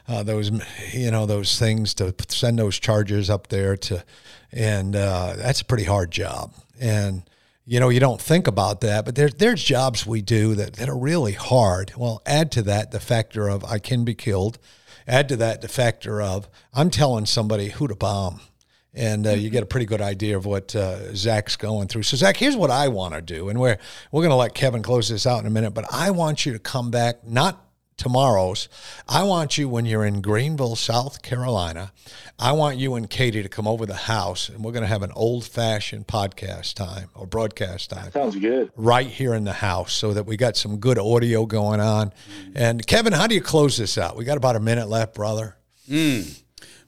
uh, 0.07 0.23
those, 0.23 0.51
you 0.93 1.11
know, 1.11 1.25
those 1.25 1.59
things 1.59 1.93
to 1.95 2.13
send 2.29 2.59
those 2.59 2.79
charges 2.79 3.29
up 3.29 3.47
there 3.47 3.75
to, 3.77 4.03
and 4.51 4.95
uh, 4.95 5.33
that's 5.37 5.61
a 5.61 5.65
pretty 5.65 5.83
hard 5.83 6.11
job. 6.11 6.53
And 6.79 7.23
you 7.65 7.81
know, 7.81 7.89
you 7.89 7.99
don't 7.99 8.21
think 8.21 8.47
about 8.47 8.79
that, 8.81 9.03
but 9.03 9.15
there's 9.15 9.33
there's 9.35 9.63
jobs 9.63 10.05
we 10.05 10.21
do 10.21 10.55
that 10.55 10.73
that 10.73 10.87
are 10.87 10.97
really 10.97 11.33
hard. 11.33 11.91
Well, 11.97 12.21
add 12.25 12.51
to 12.53 12.61
that 12.63 12.91
the 12.91 12.99
factor 12.99 13.49
of 13.49 13.65
I 13.65 13.79
can 13.79 14.05
be 14.05 14.15
killed. 14.15 14.57
Add 15.05 15.27
to 15.29 15.35
that 15.37 15.61
the 15.61 15.67
factor 15.67 16.21
of 16.21 16.47
I'm 16.73 16.89
telling 16.89 17.25
somebody 17.25 17.69
who 17.69 17.87
to 17.87 17.95
bomb 17.95 18.41
and 18.97 19.27
uh, 19.27 19.31
you 19.31 19.51
get 19.51 19.61
a 19.61 19.67
pretty 19.67 19.85
good 19.85 20.01
idea 20.01 20.35
of 20.35 20.45
what 20.45 20.75
uh, 20.75 21.13
Zach's 21.15 21.55
going 21.55 21.87
through. 21.87 22.03
So, 22.03 22.17
Zach, 22.17 22.35
here's 22.35 22.57
what 22.57 22.71
I 22.71 22.87
want 22.87 23.13
to 23.13 23.21
do, 23.21 23.47
and 23.49 23.59
we're 23.59 23.77
we're 24.11 24.21
going 24.21 24.31
to 24.31 24.35
let 24.35 24.55
Kevin 24.55 24.81
close 24.81 25.07
this 25.07 25.27
out 25.27 25.39
in 25.39 25.45
a 25.45 25.51
minute. 25.51 25.71
But 25.71 25.85
I 25.91 26.09
want 26.11 26.45
you 26.45 26.53
to 26.53 26.59
come 26.59 26.89
back, 26.89 27.25
not 27.25 27.63
tomorrow's. 27.97 28.69
I 29.07 29.23
want 29.23 29.57
you 29.57 29.67
when 29.67 29.85
you're 29.85 30.05
in 30.05 30.21
Greenville, 30.21 30.75
South 30.75 31.21
Carolina. 31.21 31.91
I 32.39 32.51
want 32.51 32.77
you 32.77 32.95
and 32.95 33.09
Katie 33.09 33.43
to 33.43 33.49
come 33.49 33.67
over 33.67 33.85
the 33.85 33.95
house, 33.95 34.49
and 34.49 34.63
we're 34.63 34.71
going 34.71 34.83
to 34.83 34.87
have 34.87 35.01
an 35.03 35.11
old 35.15 35.43
fashioned 35.45 36.07
podcast 36.07 36.75
time 36.75 37.09
or 37.15 37.25
broadcast 37.25 37.89
time 37.89 38.11
Sounds 38.11 38.35
good. 38.35 38.71
right 38.75 39.07
here 39.07 39.33
in 39.33 39.43
the 39.43 39.53
house, 39.53 39.93
so 39.93 40.13
that 40.13 40.25
we 40.25 40.37
got 40.37 40.55
some 40.55 40.77
good 40.77 40.99
audio 40.99 41.45
going 41.45 41.79
on. 41.79 42.13
And 42.55 42.85
Kevin, 42.85 43.13
how 43.13 43.27
do 43.27 43.35
you 43.35 43.41
close 43.41 43.77
this 43.77 43.97
out? 43.97 44.15
We 44.15 44.23
got 44.23 44.37
about 44.37 44.55
a 44.55 44.59
minute 44.59 44.87
left, 44.87 45.15
brother. 45.15 45.57
Mm. 45.89 46.41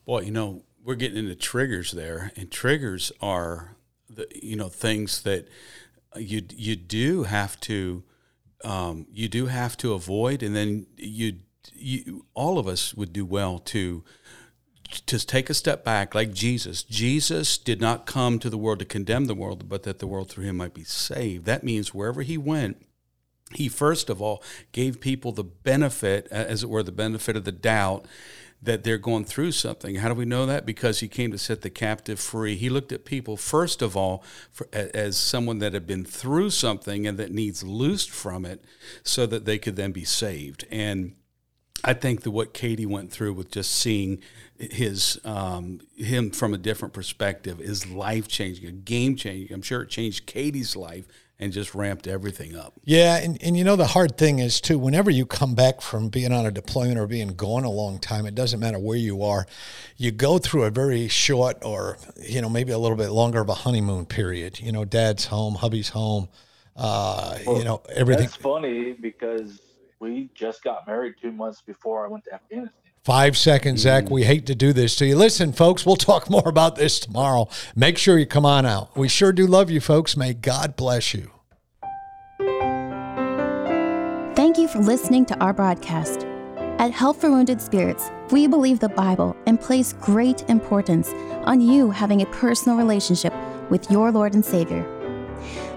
Boy, 0.05 0.21
you 0.21 0.31
know, 0.31 0.63
we're 0.83 0.95
getting 0.95 1.17
into 1.17 1.35
triggers 1.35 1.91
there, 1.91 2.31
and 2.35 2.49
triggers 2.51 3.11
are 3.21 3.75
the 4.09 4.27
you 4.41 4.55
know 4.55 4.69
things 4.69 5.23
that 5.23 5.47
you 6.15 6.43
you 6.49 6.75
do 6.75 7.23
have 7.23 7.59
to 7.61 8.03
um, 8.63 9.07
you 9.11 9.27
do 9.27 9.47
have 9.47 9.77
to 9.77 9.93
avoid, 9.93 10.43
and 10.43 10.55
then 10.55 10.87
you 10.97 11.39
you 11.73 12.25
all 12.33 12.57
of 12.57 12.67
us 12.67 12.93
would 12.93 13.13
do 13.13 13.25
well 13.25 13.59
to 13.59 14.03
to 15.05 15.25
take 15.25 15.49
a 15.49 15.53
step 15.53 15.83
back 15.83 16.15
like 16.15 16.33
Jesus. 16.33 16.83
Jesus 16.83 17.57
did 17.57 17.79
not 17.79 18.05
come 18.05 18.39
to 18.39 18.49
the 18.49 18.57
world 18.57 18.79
to 18.79 18.85
condemn 18.85 19.25
the 19.25 19.35
world, 19.35 19.69
but 19.69 19.83
that 19.83 19.99
the 19.99 20.07
world 20.07 20.29
through 20.29 20.45
him 20.45 20.57
might 20.57 20.73
be 20.73 20.83
saved. 20.83 21.45
That 21.45 21.63
means 21.63 21.93
wherever 21.93 22.23
he 22.23 22.37
went, 22.37 22.85
he 23.53 23.69
first 23.69 24.09
of 24.09 24.21
all 24.21 24.43
gave 24.71 24.99
people 24.99 25.31
the 25.31 25.43
benefit, 25.43 26.27
as 26.31 26.63
it 26.63 26.69
were, 26.69 26.83
the 26.83 26.91
benefit 26.91 27.35
of 27.35 27.45
the 27.45 27.51
doubt 27.51 28.05
that 28.61 28.83
they're 28.83 28.97
going 28.97 29.23
through 29.23 29.53
something. 29.53 29.95
How 29.95 30.09
do 30.09 30.15
we 30.15 30.25
know 30.25 30.45
that? 30.45 30.65
Because 30.65 30.99
he 30.99 31.07
came 31.07 31.31
to 31.31 31.37
set 31.37 31.61
the 31.61 31.69
captive 31.69 32.19
free. 32.19 32.55
He 32.55 32.69
looked 32.69 32.91
at 32.91 33.05
people, 33.05 33.37
first 33.37 33.81
of 33.81 33.95
all, 33.95 34.23
for, 34.51 34.67
as 34.73 35.17
someone 35.17 35.59
that 35.59 35.73
had 35.73 35.87
been 35.87 36.03
through 36.03 36.49
something 36.49 37.07
and 37.07 37.17
that 37.17 37.31
needs 37.31 37.63
loosed 37.63 38.09
from 38.09 38.45
it 38.45 38.63
so 39.03 39.25
that 39.25 39.45
they 39.45 39.57
could 39.57 39.77
then 39.77 39.93
be 39.93 40.03
saved. 40.03 40.65
And 40.69 41.15
I 41.83 41.93
think 41.93 42.23
that 42.23 42.31
what 42.31 42.53
Katie 42.53 42.85
went 42.85 43.11
through 43.11 43.33
with 43.33 43.49
just 43.49 43.71
seeing 43.71 44.21
his 44.57 45.17
um, 45.23 45.79
him 45.95 46.29
from 46.31 46.53
a 46.53 46.57
different 46.57 46.93
perspective 46.93 47.61
is 47.61 47.89
life 47.89 48.27
changing, 48.27 48.67
a 48.67 48.71
game 48.71 49.15
changing. 49.15 49.53
I'm 49.53 49.61
sure 49.61 49.83
it 49.83 49.89
changed 49.89 50.25
Katie's 50.25 50.75
life 50.75 51.07
and 51.39 51.53
just 51.53 51.73
ramped 51.73 52.05
everything 52.05 52.55
up. 52.55 52.73
Yeah, 52.83 53.17
and, 53.17 53.41
and 53.41 53.57
you 53.57 53.63
know 53.63 53.75
the 53.75 53.87
hard 53.87 54.17
thing 54.17 54.39
is 54.39 54.59
too, 54.59 54.77
whenever 54.77 55.09
you 55.09 55.25
come 55.25 55.55
back 55.55 55.81
from 55.81 56.09
being 56.09 56.33
on 56.33 56.45
a 56.45 56.51
deployment 56.51 56.99
or 56.99 57.07
being 57.07 57.29
gone 57.29 57.63
a 57.63 57.69
long 57.69 57.97
time, 57.97 58.25
it 58.25 58.35
doesn't 58.35 58.59
matter 58.59 58.77
where 58.77 58.97
you 58.97 59.23
are, 59.23 59.47
you 59.95 60.11
go 60.11 60.37
through 60.37 60.65
a 60.65 60.69
very 60.69 61.07
short 61.07 61.57
or 61.63 61.97
you 62.17 62.41
know 62.41 62.49
maybe 62.49 62.71
a 62.71 62.77
little 62.77 62.97
bit 62.97 63.09
longer 63.09 63.39
of 63.39 63.49
a 63.49 63.53
honeymoon 63.53 64.05
period. 64.05 64.59
You 64.59 64.71
know, 64.71 64.83
dad's 64.83 65.25
home, 65.25 65.55
hubby's 65.55 65.89
home, 65.89 66.27
uh, 66.75 67.37
well, 67.45 67.57
you 67.57 67.63
know 67.63 67.81
everything. 67.89 68.25
It's 68.25 68.35
funny 68.35 68.93
because 68.93 69.61
we 69.99 70.29
just 70.33 70.63
got 70.63 70.87
married 70.87 71.15
two 71.21 71.31
months 71.31 71.61
before 71.61 72.05
I 72.05 72.09
went 72.09 72.25
to 72.25 72.33
Afghanistan. 72.33 72.73
Five 73.09 73.37
seconds, 73.37 73.81
Zach. 73.81 74.03
Mm. 74.03 74.11
We 74.11 74.23
hate 74.23 74.45
to 74.45 74.53
do 74.53 74.71
this 74.71 74.95
to 74.97 75.05
you. 75.07 75.15
Listen, 75.15 75.51
folks, 75.51 75.83
we'll 75.83 75.95
talk 75.95 76.29
more 76.29 76.47
about 76.47 76.75
this 76.75 76.99
tomorrow. 76.99 77.49
Make 77.75 77.97
sure 77.97 78.19
you 78.19 78.27
come 78.27 78.45
on 78.45 78.67
out. 78.67 78.95
We 78.95 79.07
sure 79.07 79.31
do 79.31 79.47
love 79.47 79.71
you, 79.71 79.81
folks. 79.81 80.15
May 80.15 80.35
God 80.35 80.75
bless 80.75 81.15
you. 81.15 81.31
Thank 84.35 84.59
you 84.59 84.67
for 84.67 84.77
listening 84.77 85.25
to 85.25 85.39
our 85.39 85.53
broadcast. 85.53 86.27
At 86.77 86.91
Help 86.91 87.17
for 87.17 87.31
Wounded 87.31 87.59
Spirits, 87.59 88.11
we 88.29 88.45
believe 88.45 88.79
the 88.79 88.89
Bible 88.89 89.35
and 89.47 89.59
place 89.59 89.93
great 89.93 90.47
importance 90.47 91.09
on 91.45 91.61
you 91.61 91.89
having 91.89 92.21
a 92.21 92.27
personal 92.27 92.77
relationship 92.77 93.33
with 93.71 93.89
your 93.89 94.11
Lord 94.11 94.35
and 94.35 94.45
Savior. 94.45 94.85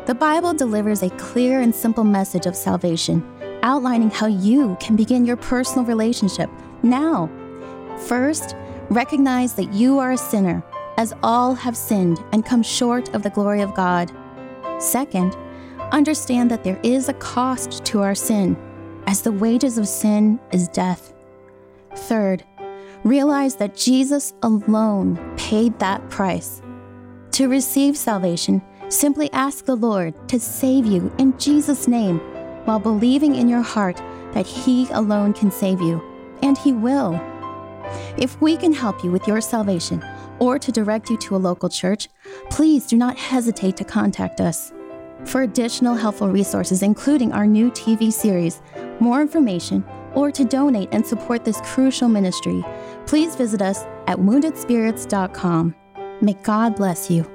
The 0.04 0.14
Bible 0.14 0.52
delivers 0.52 1.02
a 1.02 1.08
clear 1.16 1.62
and 1.62 1.74
simple 1.74 2.04
message 2.04 2.44
of 2.44 2.54
salvation, 2.54 3.26
outlining 3.62 4.10
how 4.10 4.26
you 4.26 4.76
can 4.80 4.96
begin 4.96 5.24
your 5.24 5.36
personal 5.36 5.86
relationship 5.86 6.50
now. 6.82 7.30
First, 8.06 8.56
recognize 8.90 9.54
that 9.54 9.72
you 9.72 9.98
are 9.98 10.12
a 10.12 10.18
sinner, 10.18 10.62
as 10.96 11.14
all 11.22 11.54
have 11.54 11.76
sinned 11.76 12.22
and 12.32 12.44
come 12.44 12.62
short 12.62 13.14
of 13.14 13.22
the 13.22 13.30
glory 13.30 13.62
of 13.62 13.74
God. 13.74 14.12
Second, 14.78 15.36
understand 15.90 16.50
that 16.50 16.64
there 16.64 16.80
is 16.82 17.08
a 17.08 17.14
cost 17.14 17.84
to 17.86 18.02
our 18.02 18.14
sin, 18.14 18.56
as 19.06 19.22
the 19.22 19.32
wages 19.32 19.78
of 19.78 19.88
sin 19.88 20.38
is 20.52 20.68
death. 20.68 21.12
Third, 21.94 22.44
realize 23.04 23.56
that 23.56 23.76
Jesus 23.76 24.32
alone 24.42 25.18
paid 25.36 25.78
that 25.78 26.08
price. 26.10 26.62
To 27.32 27.48
receive 27.48 27.96
salvation, 27.96 28.62
simply 28.88 29.32
ask 29.32 29.64
the 29.64 29.74
Lord 29.74 30.28
to 30.28 30.38
save 30.38 30.84
you 30.86 31.12
in 31.18 31.36
Jesus' 31.38 31.88
name 31.88 32.18
while 32.66 32.78
believing 32.78 33.34
in 33.34 33.48
your 33.48 33.62
heart 33.62 33.96
that 34.32 34.46
He 34.46 34.86
alone 34.90 35.32
can 35.32 35.50
save 35.50 35.80
you 35.80 36.11
and 36.42 36.58
He 36.58 36.72
will. 36.72 37.20
If 38.16 38.40
we 38.40 38.56
can 38.56 38.72
help 38.72 39.02
you 39.02 39.10
with 39.10 39.26
your 39.26 39.40
salvation 39.40 40.04
or 40.38 40.58
to 40.58 40.72
direct 40.72 41.10
you 41.10 41.16
to 41.18 41.36
a 41.36 41.38
local 41.38 41.68
church, 41.68 42.08
please 42.50 42.86
do 42.86 42.96
not 42.96 43.16
hesitate 43.16 43.76
to 43.76 43.84
contact 43.84 44.40
us. 44.40 44.72
For 45.24 45.42
additional 45.42 45.94
helpful 45.94 46.28
resources, 46.28 46.82
including 46.82 47.32
our 47.32 47.46
new 47.46 47.70
TV 47.70 48.12
series, 48.12 48.60
more 48.98 49.20
information, 49.20 49.84
or 50.14 50.30
to 50.30 50.44
donate 50.44 50.88
and 50.92 51.06
support 51.06 51.44
this 51.44 51.60
crucial 51.62 52.08
ministry, 52.08 52.64
please 53.06 53.36
visit 53.36 53.62
us 53.62 53.84
at 54.06 54.18
woundedspirits.com. 54.18 55.74
May 56.20 56.34
God 56.42 56.76
bless 56.76 57.10
you. 57.10 57.31